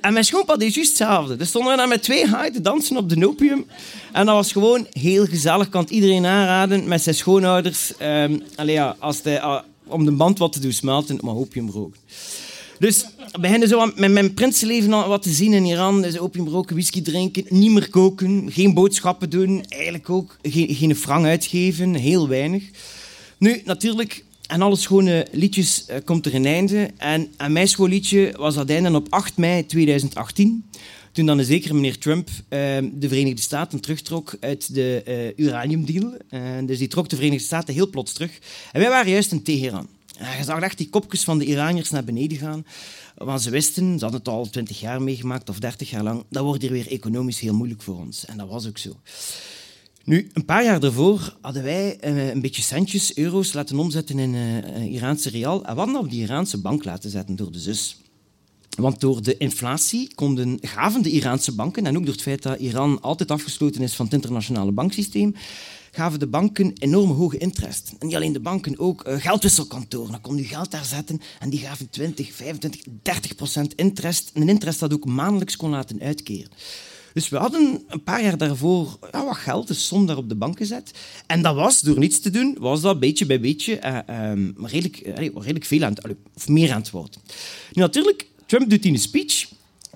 En 0.00 0.12
mijn 0.12 0.24
schoonpa 0.24 0.56
deed 0.56 0.74
juist 0.74 0.98
hetzelfde. 0.98 1.36
Dus 1.36 1.48
stonden 1.48 1.70
we 1.70 1.76
daar 1.76 1.88
met 1.88 2.02
twee 2.02 2.26
high 2.26 2.50
te 2.52 2.60
dansen 2.60 2.96
op 2.96 3.08
de 3.08 3.28
opium. 3.28 3.66
En 4.12 4.26
dat 4.26 4.34
was 4.34 4.52
gewoon 4.52 4.86
heel 4.90 5.26
gezellig. 5.26 5.68
Kan 5.68 5.80
het 5.80 5.90
iedereen 5.90 6.26
aanraden 6.26 6.88
met 6.88 7.02
zijn 7.02 7.14
schoonouders. 7.14 7.92
Um, 8.02 8.42
ja, 8.64 8.96
als 8.98 9.22
de, 9.22 9.30
uh, 9.30 9.58
om 9.86 10.04
de 10.04 10.10
band 10.10 10.38
wat 10.38 10.52
te 10.52 10.60
doen 10.60 10.72
smelten, 10.72 11.18
maar 11.20 11.34
opium 11.34 11.70
roken. 11.70 12.00
Dus 12.80 13.06
we 13.32 13.40
beginnen 13.40 13.68
zo 13.68 13.92
met 13.96 14.10
mijn 14.10 14.34
prinsenleven 14.34 14.90
wat 14.90 15.22
te 15.22 15.30
zien 15.30 15.52
in 15.52 15.64
Iran. 15.64 16.02
Dus 16.02 16.16
whisky 16.70 17.02
drinken, 17.02 17.44
niet 17.48 17.70
meer 17.70 17.90
koken, 17.90 18.52
geen 18.52 18.74
boodschappen 18.74 19.30
doen. 19.30 19.64
Eigenlijk 19.68 20.10
ook 20.10 20.36
geen, 20.42 20.74
geen 20.74 20.96
uitgeven, 21.26 21.94
heel 21.94 22.28
weinig. 22.28 22.64
Nu, 23.38 23.62
natuurlijk, 23.64 24.24
aan 24.46 24.62
alle 24.62 24.76
schone 24.76 25.26
liedjes 25.32 25.84
uh, 25.90 25.96
komt 26.04 26.26
er 26.26 26.34
een 26.34 26.46
einde. 26.46 26.90
En 26.96 27.32
aan 27.36 27.52
mijn 27.52 27.68
schoolliedje 27.68 28.34
was 28.36 28.54
dat 28.54 28.70
einde 28.70 28.94
op 28.94 29.06
8 29.10 29.36
mei 29.36 29.66
2018. 29.66 30.64
Toen 31.12 31.26
dan 31.26 31.38
een 31.38 31.44
zekere 31.44 31.74
meneer 31.74 31.98
Trump 31.98 32.28
uh, 32.28 32.38
de 32.92 33.08
Verenigde 33.08 33.42
Staten 33.42 33.80
terugtrok 33.80 34.36
uit 34.40 34.74
de 34.74 35.02
uh, 35.36 35.46
uraniumdeal. 35.46 36.12
dus 36.64 36.78
die 36.78 36.88
trok 36.88 37.08
de 37.08 37.16
Verenigde 37.16 37.44
Staten 37.44 37.74
heel 37.74 37.90
plots 37.90 38.12
terug. 38.12 38.38
En 38.72 38.80
wij 38.80 38.90
waren 38.90 39.10
juist 39.12 39.32
in 39.32 39.42
Teheran. 39.42 39.88
Je 40.20 40.44
zag 40.44 40.60
echt 40.60 40.78
die 40.78 40.88
kopjes 40.88 41.24
van 41.24 41.38
de 41.38 41.44
Iraniërs 41.44 41.90
naar 41.90 42.04
beneden 42.04 42.38
gaan. 42.38 42.66
Want 43.16 43.42
ze 43.42 43.50
wisten, 43.50 43.98
ze 43.98 44.04
hadden 44.04 44.20
het 44.20 44.28
al 44.28 44.50
20 44.50 44.80
jaar 44.80 45.02
meegemaakt 45.02 45.48
of 45.48 45.58
30 45.58 45.90
jaar 45.90 46.02
lang, 46.02 46.24
dat 46.28 46.44
wordt 46.44 46.62
hier 46.62 46.70
weer 46.70 46.90
economisch 46.90 47.40
heel 47.40 47.54
moeilijk 47.54 47.82
voor 47.82 47.98
ons. 47.98 48.24
En 48.24 48.36
dat 48.36 48.48
was 48.48 48.68
ook 48.68 48.78
zo. 48.78 48.96
Nu, 50.04 50.30
een 50.32 50.44
paar 50.44 50.64
jaar 50.64 50.80
daarvoor 50.80 51.36
hadden 51.40 51.62
wij 51.62 51.98
uh, 52.04 52.28
een 52.28 52.40
beetje 52.40 52.62
centjes, 52.62 53.16
euro's, 53.16 53.52
laten 53.52 53.78
omzetten 53.78 54.18
in 54.18 54.34
uh, 54.34 54.92
Iraanse 54.92 55.30
rial. 55.30 55.64
En 55.64 55.74
we 55.74 55.80
hadden 55.80 55.98
op 55.98 56.10
die 56.10 56.22
Iraanse 56.22 56.60
bank 56.60 56.84
laten 56.84 57.10
zetten 57.10 57.36
door 57.36 57.52
de 57.52 57.60
zus. 57.60 57.96
Want 58.70 59.00
door 59.00 59.22
de 59.22 59.36
inflatie 59.36 60.14
konden, 60.14 60.58
gaven 60.60 61.02
de 61.02 61.10
Iraanse 61.10 61.54
banken, 61.54 61.86
en 61.86 61.96
ook 61.96 62.04
door 62.04 62.14
het 62.14 62.22
feit 62.22 62.42
dat 62.42 62.58
Iran 62.58 63.00
altijd 63.00 63.30
afgesloten 63.30 63.82
is 63.82 63.94
van 63.94 64.04
het 64.04 64.14
internationale 64.14 64.72
banksysteem, 64.72 65.34
gaven 65.90 66.18
de 66.18 66.26
banken 66.26 66.72
enorm 66.78 67.10
hoge 67.10 67.38
interest. 67.38 67.92
En 67.98 68.06
niet 68.06 68.16
alleen 68.16 68.32
de 68.32 68.40
banken, 68.40 68.78
ook 68.78 69.08
uh, 69.08 69.14
geldwisselkantoren. 69.18 70.10
Dan 70.10 70.20
kon 70.20 70.36
je 70.36 70.44
geld 70.44 70.70
daar 70.70 70.84
zetten 70.84 71.20
en 71.38 71.50
die 71.50 71.60
gaven 71.60 71.90
20, 71.90 72.32
25, 72.32 72.80
30 73.02 73.34
procent 73.34 73.74
interest. 73.74 74.30
Een 74.34 74.48
interest 74.48 74.80
dat 74.80 74.92
ook 74.92 75.04
maandelijks 75.04 75.56
kon 75.56 75.70
laten 75.70 76.00
uitkeren. 76.00 76.50
Dus 77.12 77.28
we 77.28 77.36
hadden 77.36 77.82
een 77.86 78.02
paar 78.02 78.22
jaar 78.22 78.38
daarvoor 78.38 78.98
ja, 79.12 79.24
wat 79.24 79.36
geld, 79.36 79.68
een 79.68 79.74
som 79.74 80.06
daar 80.06 80.16
op 80.16 80.28
de 80.28 80.34
bank 80.34 80.56
gezet. 80.56 80.90
En 81.26 81.42
dat 81.42 81.54
was, 81.54 81.80
door 81.80 81.98
niets 81.98 82.20
te 82.20 82.30
doen, 82.30 82.56
was 82.60 82.80
dat 82.80 83.00
beetje 83.00 83.26
bij 83.26 83.40
beetje 83.40 83.80
uh, 84.08 84.30
um, 84.30 84.54
redelijk, 84.62 85.06
uh, 85.06 85.14
redelijk 85.16 85.64
veel 85.64 85.84
aan 85.84 85.92
het, 85.92 86.14
of 86.34 86.48
meer 86.48 86.72
aan 86.72 86.80
het 86.80 86.90
worden. 86.90 87.20
Nu 87.72 87.82
natuurlijk, 87.82 88.26
Trump 88.46 88.70
doet 88.70 88.84
in 88.84 88.92
een 88.92 88.98
speech 88.98 89.48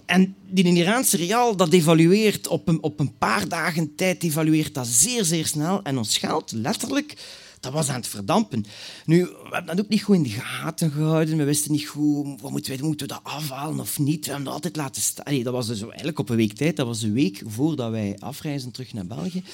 en 0.07 0.35
die 0.49 0.65
Iraanse 0.65 1.17
rial, 1.17 1.57
dat 1.57 1.73
evalueert 1.73 2.49
op 2.49 2.69
een, 2.69 2.83
op 2.83 3.01
een 3.01 3.19
paar 3.19 3.49
dagen 3.49 3.95
tijd, 3.95 4.23
evalueert 4.23 4.75
dat 4.75 4.87
zeer, 4.87 5.25
zeer 5.25 5.47
snel. 5.47 5.83
En 5.83 5.99
ons 5.99 6.19
geld, 6.19 6.53
letterlijk, 6.53 7.15
dat 7.61 7.73
was 7.73 7.89
aan 7.89 7.95
het 7.95 8.07
verdampen. 8.07 8.65
Nu, 9.05 9.25
we 9.25 9.49
hebben 9.51 9.77
dat 9.77 9.85
ook 9.85 9.91
niet 9.91 10.03
goed 10.03 10.17
in 10.17 10.23
de 10.23 10.29
gaten 10.29 10.91
gehouden. 10.91 11.37
We 11.37 11.45
wisten 11.45 11.73
niet 11.73 11.87
goed, 11.87 12.41
wat 12.41 12.51
moeten, 12.51 12.77
wij, 12.77 12.87
moeten 12.87 13.07
we 13.07 13.13
dat 13.13 13.33
afhalen 13.33 13.81
of 13.81 13.99
niet. 13.99 14.25
We 14.25 14.27
hebben 14.27 14.45
dat 14.45 14.55
altijd 14.55 14.77
laten 14.77 15.03
staan. 15.03 15.43
dat 15.43 15.53
was 15.53 15.67
dus 15.67 15.83
eigenlijk 15.83 16.19
op 16.19 16.29
een 16.29 16.37
week 16.37 16.53
tijd. 16.53 16.77
Dat 16.77 16.87
was 16.87 17.03
een 17.03 17.13
week 17.13 17.43
voordat 17.47 17.91
wij 17.91 18.17
afreizen 18.19 18.71
terug 18.71 18.93
naar 18.93 19.07
België. 19.07 19.39
En 19.39 19.45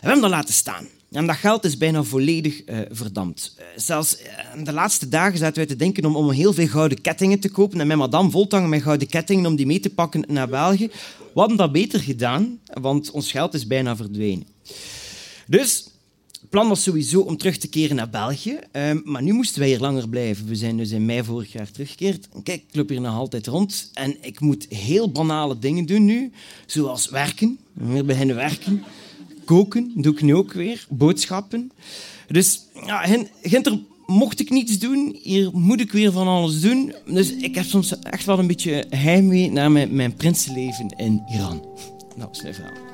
we 0.00 0.06
hebben 0.06 0.20
dat 0.20 0.30
laten 0.30 0.54
staan. 0.54 0.86
En 1.10 1.26
dat 1.26 1.36
geld 1.36 1.64
is 1.64 1.76
bijna 1.76 2.02
volledig 2.02 2.62
uh, 2.66 2.78
verdampt. 2.90 3.54
Uh, 3.58 3.64
zelfs 3.76 4.16
uh, 4.20 4.64
de 4.64 4.72
laatste 4.72 5.08
dagen 5.08 5.38
zaten 5.38 5.56
wij 5.56 5.66
te 5.66 5.76
denken 5.76 6.04
om, 6.04 6.16
om 6.16 6.30
heel 6.30 6.52
veel 6.52 6.66
gouden 6.66 7.00
kettingen 7.00 7.38
te 7.38 7.50
kopen 7.50 7.80
en 7.80 7.86
met 7.86 7.96
madame 7.96 8.30
voltangen 8.30 8.68
met 8.68 8.82
gouden 8.82 9.08
kettingen 9.08 9.46
om 9.46 9.56
die 9.56 9.66
mee 9.66 9.80
te 9.80 9.90
pakken 9.90 10.24
naar 10.26 10.48
België. 10.48 10.90
We 11.18 11.40
hadden 11.40 11.56
dat 11.56 11.72
beter 11.72 12.00
gedaan, 12.00 12.58
want 12.80 13.10
ons 13.10 13.30
geld 13.30 13.54
is 13.54 13.66
bijna 13.66 13.96
verdwenen. 13.96 14.46
Dus 15.46 15.90
het 16.40 16.50
plan 16.50 16.68
was 16.68 16.82
sowieso 16.82 17.20
om 17.20 17.36
terug 17.36 17.56
te 17.56 17.68
keren 17.68 17.96
naar 17.96 18.10
België, 18.10 18.58
maar 19.04 19.22
nu 19.22 19.32
moesten 19.32 19.60
wij 19.60 19.68
hier 19.68 19.80
langer 19.80 20.08
blijven. 20.08 20.46
We 20.46 20.54
zijn 20.54 20.76
dus 20.76 20.90
in 20.90 21.06
mei 21.06 21.24
vorig 21.24 21.52
jaar 21.52 21.70
teruggekeerd. 21.70 22.28
Kijk, 22.42 22.62
ik 22.68 22.74
loop 22.76 22.88
hier 22.88 23.00
nog 23.00 23.14
altijd 23.14 23.46
rond 23.46 23.90
en 23.94 24.16
ik 24.20 24.40
moet 24.40 24.66
heel 24.68 25.10
banale 25.10 25.58
dingen 25.58 25.86
doen 25.86 26.04
nu, 26.04 26.32
zoals 26.66 27.08
werken. 27.08 27.58
We 27.72 28.04
beginnen 28.04 28.36
werken 28.36 28.84
koken 29.48 29.92
doe 29.94 30.12
ik 30.12 30.22
nu 30.22 30.34
ook 30.34 30.52
weer, 30.52 30.86
boodschappen. 30.88 31.72
Dus 32.26 32.60
ja, 32.86 33.06
Ginter 33.42 33.78
mocht 34.06 34.40
ik 34.40 34.50
niets 34.50 34.78
doen, 34.78 35.18
hier 35.22 35.50
moet 35.52 35.80
ik 35.80 35.92
weer 35.92 36.12
van 36.12 36.26
alles 36.26 36.60
doen. 36.60 36.92
Dus 37.06 37.32
ik 37.32 37.54
heb 37.54 37.64
soms 37.64 37.98
echt 37.98 38.24
wel 38.24 38.38
een 38.38 38.46
beetje 38.46 38.84
heimwee 38.90 39.50
naar 39.50 39.70
mijn, 39.70 39.94
mijn 39.94 40.14
prinsenleven 40.14 40.88
in 40.96 41.22
Iran. 41.28 41.64
Nou, 42.16 42.30
mijn 42.42 42.54
verhaal. 42.54 42.87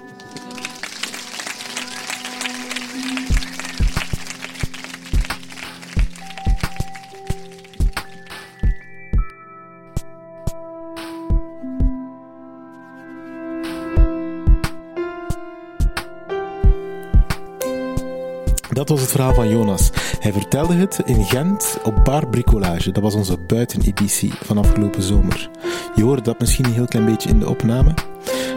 Dat 18.85 18.99
was 18.99 19.03
het 19.03 19.15
verhaal 19.17 19.35
van 19.35 19.49
Jonas. 19.49 19.91
Hij 20.21 20.33
vertelde 20.33 20.75
het 20.75 21.01
in 21.05 21.25
Gent 21.25 21.79
op 21.83 22.05
Bar 22.05 22.29
Bricolage. 22.29 22.93
Dat 22.93 23.03
was 23.03 23.15
onze 23.15 23.37
buiteneditie 23.39 24.33
van 24.43 24.59
afgelopen 24.59 25.03
zomer. 25.03 25.51
Je 25.95 26.03
hoorde 26.03 26.23
dat 26.23 26.41
misschien 26.41 26.65
een 26.65 26.73
heel 26.73 26.87
klein 26.87 27.05
beetje 27.05 27.29
in 27.29 27.39
de 27.39 27.49
opname. 27.49 27.95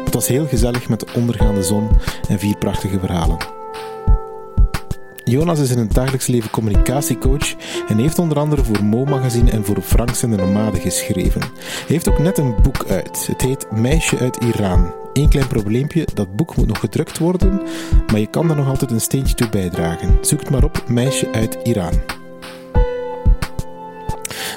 Het 0.03 0.13
was 0.13 0.27
heel 0.27 0.47
gezellig 0.47 0.89
met 0.89 0.99
de 0.99 1.07
ondergaande 1.15 1.63
zon 1.63 1.89
en 2.29 2.39
vier 2.39 2.57
prachtige 2.57 2.99
verhalen. 2.99 3.37
Jonas 5.23 5.59
is 5.59 5.71
in 5.71 5.77
het 5.77 5.93
dagelijks 5.93 6.27
leven 6.27 6.49
communicatiecoach 6.49 7.55
en 7.87 7.97
heeft 7.97 8.19
onder 8.19 8.39
andere 8.39 8.63
voor 8.63 8.83
Mo 8.83 9.05
Magazine 9.05 9.51
en 9.51 9.65
voor 9.65 9.81
Franks 9.81 10.23
en 10.23 10.29
de 10.29 10.37
Nomade 10.37 10.79
geschreven. 10.79 11.41
Hij 11.41 11.85
heeft 11.87 12.09
ook 12.09 12.19
net 12.19 12.37
een 12.37 12.55
boek 12.61 12.85
uit. 12.87 13.27
Het 13.27 13.41
heet 13.41 13.71
Meisje 13.71 14.17
uit 14.17 14.35
Iran. 14.35 14.93
Eén 15.17 15.29
klein 15.29 15.47
probleempje, 15.47 16.07
dat 16.13 16.35
boek 16.35 16.55
moet 16.55 16.67
nog 16.67 16.79
gedrukt 16.79 17.17
worden, 17.17 17.61
maar 18.11 18.19
je 18.19 18.27
kan 18.27 18.47
daar 18.47 18.57
nog 18.57 18.67
altijd 18.67 18.91
een 18.91 19.01
steentje 19.01 19.35
toe 19.35 19.49
bijdragen. 19.49 20.17
Zoek 20.21 20.39
het 20.39 20.49
maar 20.49 20.63
op, 20.63 20.83
Meisje 20.87 21.31
uit 21.31 21.57
Iran. 21.63 21.93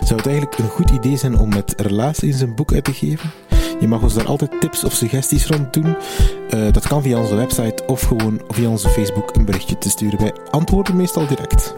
Zou 0.00 0.16
het 0.16 0.26
eigenlijk 0.26 0.58
een 0.58 0.68
goed 0.68 0.90
idee 0.90 1.16
zijn 1.16 1.38
om 1.38 1.48
met 1.48 1.74
relatie 1.76 2.28
in 2.28 2.34
zijn 2.34 2.54
boek 2.54 2.72
uit 2.72 2.84
te 2.84 2.92
geven? 2.92 3.30
Je 3.80 3.88
mag 3.88 4.02
ons 4.02 4.14
daar 4.14 4.26
altijd 4.26 4.60
tips 4.60 4.84
of 4.84 4.92
suggesties 4.92 5.46
rond 5.46 5.72
doen. 5.72 5.96
Uh, 6.54 6.72
dat 6.72 6.86
kan 6.86 7.02
via 7.02 7.18
onze 7.18 7.34
website 7.34 7.82
of 7.86 8.02
gewoon 8.02 8.40
via 8.48 8.68
onze 8.68 8.88
Facebook 8.88 9.36
een 9.36 9.44
berichtje 9.44 9.78
te 9.78 9.90
sturen. 9.90 10.20
Wij 10.20 10.32
antwoorden 10.50 10.96
meestal 10.96 11.26
direct. 11.26 11.74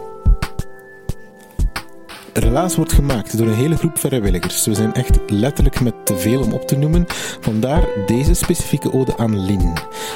Relaas 2.33 2.75
wordt 2.75 2.93
gemaakt 2.93 3.37
door 3.37 3.47
een 3.47 3.53
hele 3.53 3.77
groep 3.77 3.99
vrijwilligers. 3.99 4.65
We 4.65 4.73
zijn 4.73 4.93
echt 4.93 5.19
letterlijk 5.27 5.81
met 5.81 6.05
te 6.05 6.17
veel 6.17 6.41
om 6.41 6.53
op 6.53 6.67
te 6.67 6.77
noemen. 6.77 7.05
Vandaar 7.39 7.87
deze 8.05 8.33
specifieke 8.33 8.93
ode 8.93 9.17
aan 9.17 9.45
Lien. 9.45 9.73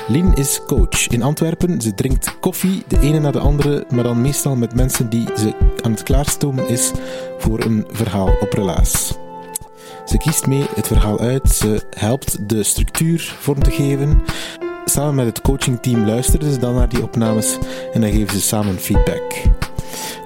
Lien 0.08 0.34
is 0.34 0.62
coach 0.68 1.08
in 1.08 1.24
Antwerpen. 1.24 1.82
Ze 1.82 1.94
drinkt 1.94 2.40
koffie, 2.40 2.84
de 2.88 3.00
ene 3.00 3.20
na 3.20 3.32
de 3.32 3.40
andere, 3.40 3.86
maar 3.90 4.04
dan 4.04 4.22
meestal 4.22 4.56
met 4.56 4.76
mensen 4.76 5.10
die 5.10 5.28
ze 5.36 5.54
aan 5.82 5.92
het 5.92 6.04
klaarstomen 6.04 6.68
is 6.68 6.92
voor 7.38 7.64
een 7.64 7.86
verhaal 7.92 8.38
op 8.40 8.54
Relaas. 8.54 9.14
Ze 10.06 10.18
kiest 10.18 10.48
mee 10.48 10.66
het 10.76 10.88
verhaal 10.88 11.20
uit, 11.20 11.50
ze 11.50 11.82
helpt 11.98 12.50
de 12.50 12.64
structuur 12.64 13.36
vorm 13.40 13.64
te 13.64 13.72
geven. 13.72 14.22
Samen 14.86 15.16
met 15.16 15.26
het 15.26 15.42
coachingteam 15.42 16.06
luisteren 16.06 16.52
ze 16.52 16.60
dan 16.60 16.76
naar 16.76 16.90
die 16.90 17.04
opnames 17.04 17.58
en 17.94 18.02
dan 18.02 18.12
geven 18.12 18.40
ze 18.40 18.42
samen 18.42 18.80
feedback. 18.80 19.34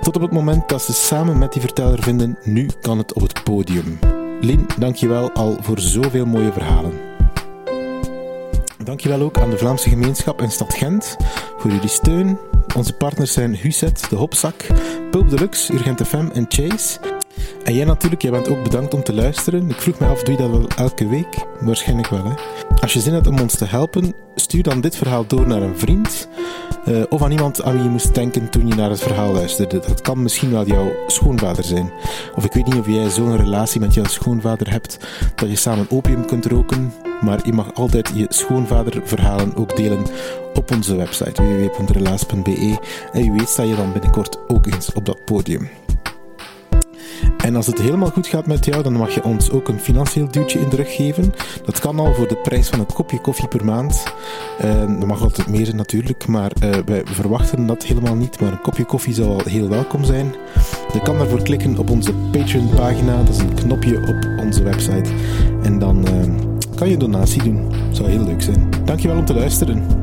Tot 0.02 0.16
op 0.16 0.22
het 0.22 0.32
moment 0.32 0.70
dat 0.70 0.82
ze 0.82 0.94
samen 0.94 1.38
met 1.38 1.54
die 1.54 1.62
verteller 1.62 2.04
vinden, 2.04 2.38
nu 2.44 2.70
kan 2.82 2.98
het 2.98 3.14
op 3.14 3.22
het 3.22 3.44
podium. 3.44 4.00
Lin, 4.42 4.68
dankjewel 4.78 5.32
al 5.32 5.58
voor 5.62 5.80
zoveel 5.80 6.26
mooie 6.26 6.52
verhalen. 6.52 6.94
Dankjewel 8.84 9.22
ook 9.22 9.38
aan 9.38 9.50
de 9.50 9.58
Vlaamse 9.58 9.90
gemeenschap 9.90 10.42
en 10.42 10.52
stad 10.52 10.74
Gent 10.74 11.18
voor 11.58 11.72
jullie 11.72 11.90
steun. 11.90 12.38
Onze 12.76 12.94
partners 12.94 13.34
zijn 13.34 13.56
Huset, 13.56 14.10
De 14.10 14.16
Hopzak, 14.16 14.68
Pulp 15.12 15.30
Deluxe, 15.30 15.74
Urgent 15.74 16.08
FM 16.08 16.28
en 16.34 16.46
Chase. 16.50 17.11
En 17.64 17.74
jij 17.74 17.86
natuurlijk, 17.86 18.22
jij 18.22 18.32
bent 18.32 18.50
ook 18.50 18.64
bedankt 18.64 18.94
om 18.94 19.04
te 19.04 19.14
luisteren. 19.14 19.70
Ik 19.70 19.82
vroeg 19.82 20.00
me 20.00 20.08
af, 20.08 20.24
doe 20.24 20.36
je 20.36 20.42
dat 20.42 20.50
wel 20.50 20.68
elke 20.76 21.08
week? 21.08 21.46
Waarschijnlijk 21.60 22.08
wel, 22.08 22.24
hè? 22.24 22.34
Als 22.82 22.94
je 22.94 23.00
zin 23.00 23.14
hebt 23.14 23.28
om 23.28 23.40
ons 23.40 23.56
te 23.56 23.66
helpen, 23.66 24.14
stuur 24.36 24.64
dan 24.64 24.82
dit 24.82 24.96
verhaal 24.96 25.28
door 25.28 25.48
naar 25.48 25.62
een 25.62 25.78
vriend. 25.78 26.28
Uh, 26.88 27.04
of 27.10 27.22
aan 27.22 27.32
iemand 27.32 27.64
aan 27.64 27.74
wie 27.74 27.84
je 27.84 27.90
moest 27.90 28.16
denken 28.16 28.50
toen 28.50 28.68
je 28.68 28.76
naar 28.76 28.90
het 28.90 29.02
verhaal 29.02 29.32
luisterde. 29.32 29.80
Dat 29.80 30.02
kan 30.02 30.22
misschien 30.22 30.52
wel 30.52 30.66
jouw 30.66 30.92
schoonvader 31.08 31.64
zijn. 31.64 31.92
Of 32.36 32.46
ik 32.46 32.54
weet 32.54 32.66
niet 32.66 32.80
of 32.80 32.88
jij 32.88 33.10
zo'n 33.10 33.38
relatie 33.38 33.80
met 33.80 33.94
jouw 33.94 34.04
schoonvader 34.04 34.72
hebt 34.72 34.98
dat 35.36 35.50
je 35.50 35.56
samen 35.56 35.86
opium 35.90 36.26
kunt 36.26 36.46
roken. 36.46 36.94
Maar 37.22 37.40
je 37.46 37.54
mag 37.54 37.74
altijd 37.74 38.12
je 38.16 38.26
schoonvaderverhalen 38.30 39.56
ook 39.56 39.76
delen 39.76 40.06
op 40.54 40.72
onze 40.72 40.96
website 40.96 41.44
www.relaas.be. 41.44 42.80
En 43.12 43.22
wie 43.22 43.32
weet 43.32 43.50
sta 43.50 43.64
je 43.64 43.76
dan 43.76 43.92
binnenkort 43.92 44.38
ook 44.48 44.66
eens 44.66 44.94
op 44.94 45.06
dat 45.06 45.26
podium. 45.26 45.70
En 47.38 47.56
als 47.56 47.68
het 47.68 47.82
helemaal 47.82 48.10
goed 48.10 48.28
gaat 48.28 48.46
met 48.46 48.66
jou, 48.66 48.84
dan 48.84 48.94
mag 48.94 49.14
je 49.14 49.24
ons 49.24 49.52
ook 49.52 49.68
een 49.68 49.80
financieel 49.80 50.28
duwtje 50.32 50.60
in 50.60 50.70
de 50.70 50.76
rug 50.76 50.96
geven. 50.96 51.34
Dat 51.66 51.80
kan 51.80 52.00
al 52.00 52.14
voor 52.14 52.28
de 52.28 52.36
prijs 52.36 52.70
van 52.70 52.80
een 52.80 52.94
kopje 52.94 53.22
koffie 53.22 53.48
per 53.48 53.66
maand. 53.66 54.04
Uh, 54.66 54.80
dat 54.80 55.08
mag 55.08 55.22
altijd 55.22 55.48
meer 55.48 55.66
zijn 55.66 55.78
natuurlijk, 55.78 56.28
maar 56.28 56.52
uh, 56.64 56.70
wij 56.86 57.02
verwachten 57.06 57.66
dat 57.66 57.84
helemaal 57.84 58.16
niet. 58.16 58.40
Maar 58.40 58.52
een 58.52 58.62
kopje 58.62 58.86
koffie 58.86 59.14
zal 59.14 59.34
al 59.34 59.42
heel 59.46 59.70
welkom 59.70 60.04
zijn. 60.04 60.36
Je 60.94 61.02
kan 61.02 61.18
daarvoor 61.18 61.42
klikken 61.42 61.78
op 61.78 61.90
onze 61.90 62.14
Patreon-pagina. 62.32 63.18
Dat 63.24 63.36
is 63.36 63.42
een 63.42 63.54
knopje 63.54 63.98
op 63.98 64.44
onze 64.44 64.64
website. 64.64 65.10
En 65.64 65.80
dan 65.80 66.06
uh, 66.08 66.14
kan 66.76 66.88
je 66.88 66.94
een 66.94 67.00
donatie 67.00 67.44
doen. 67.44 67.72
Zou 67.92 68.10
heel 68.10 68.24
leuk 68.24 68.42
zijn. 68.42 68.70
Dankjewel 68.86 69.18
om 69.18 69.26
te 69.26 69.34
luisteren. 69.34 70.01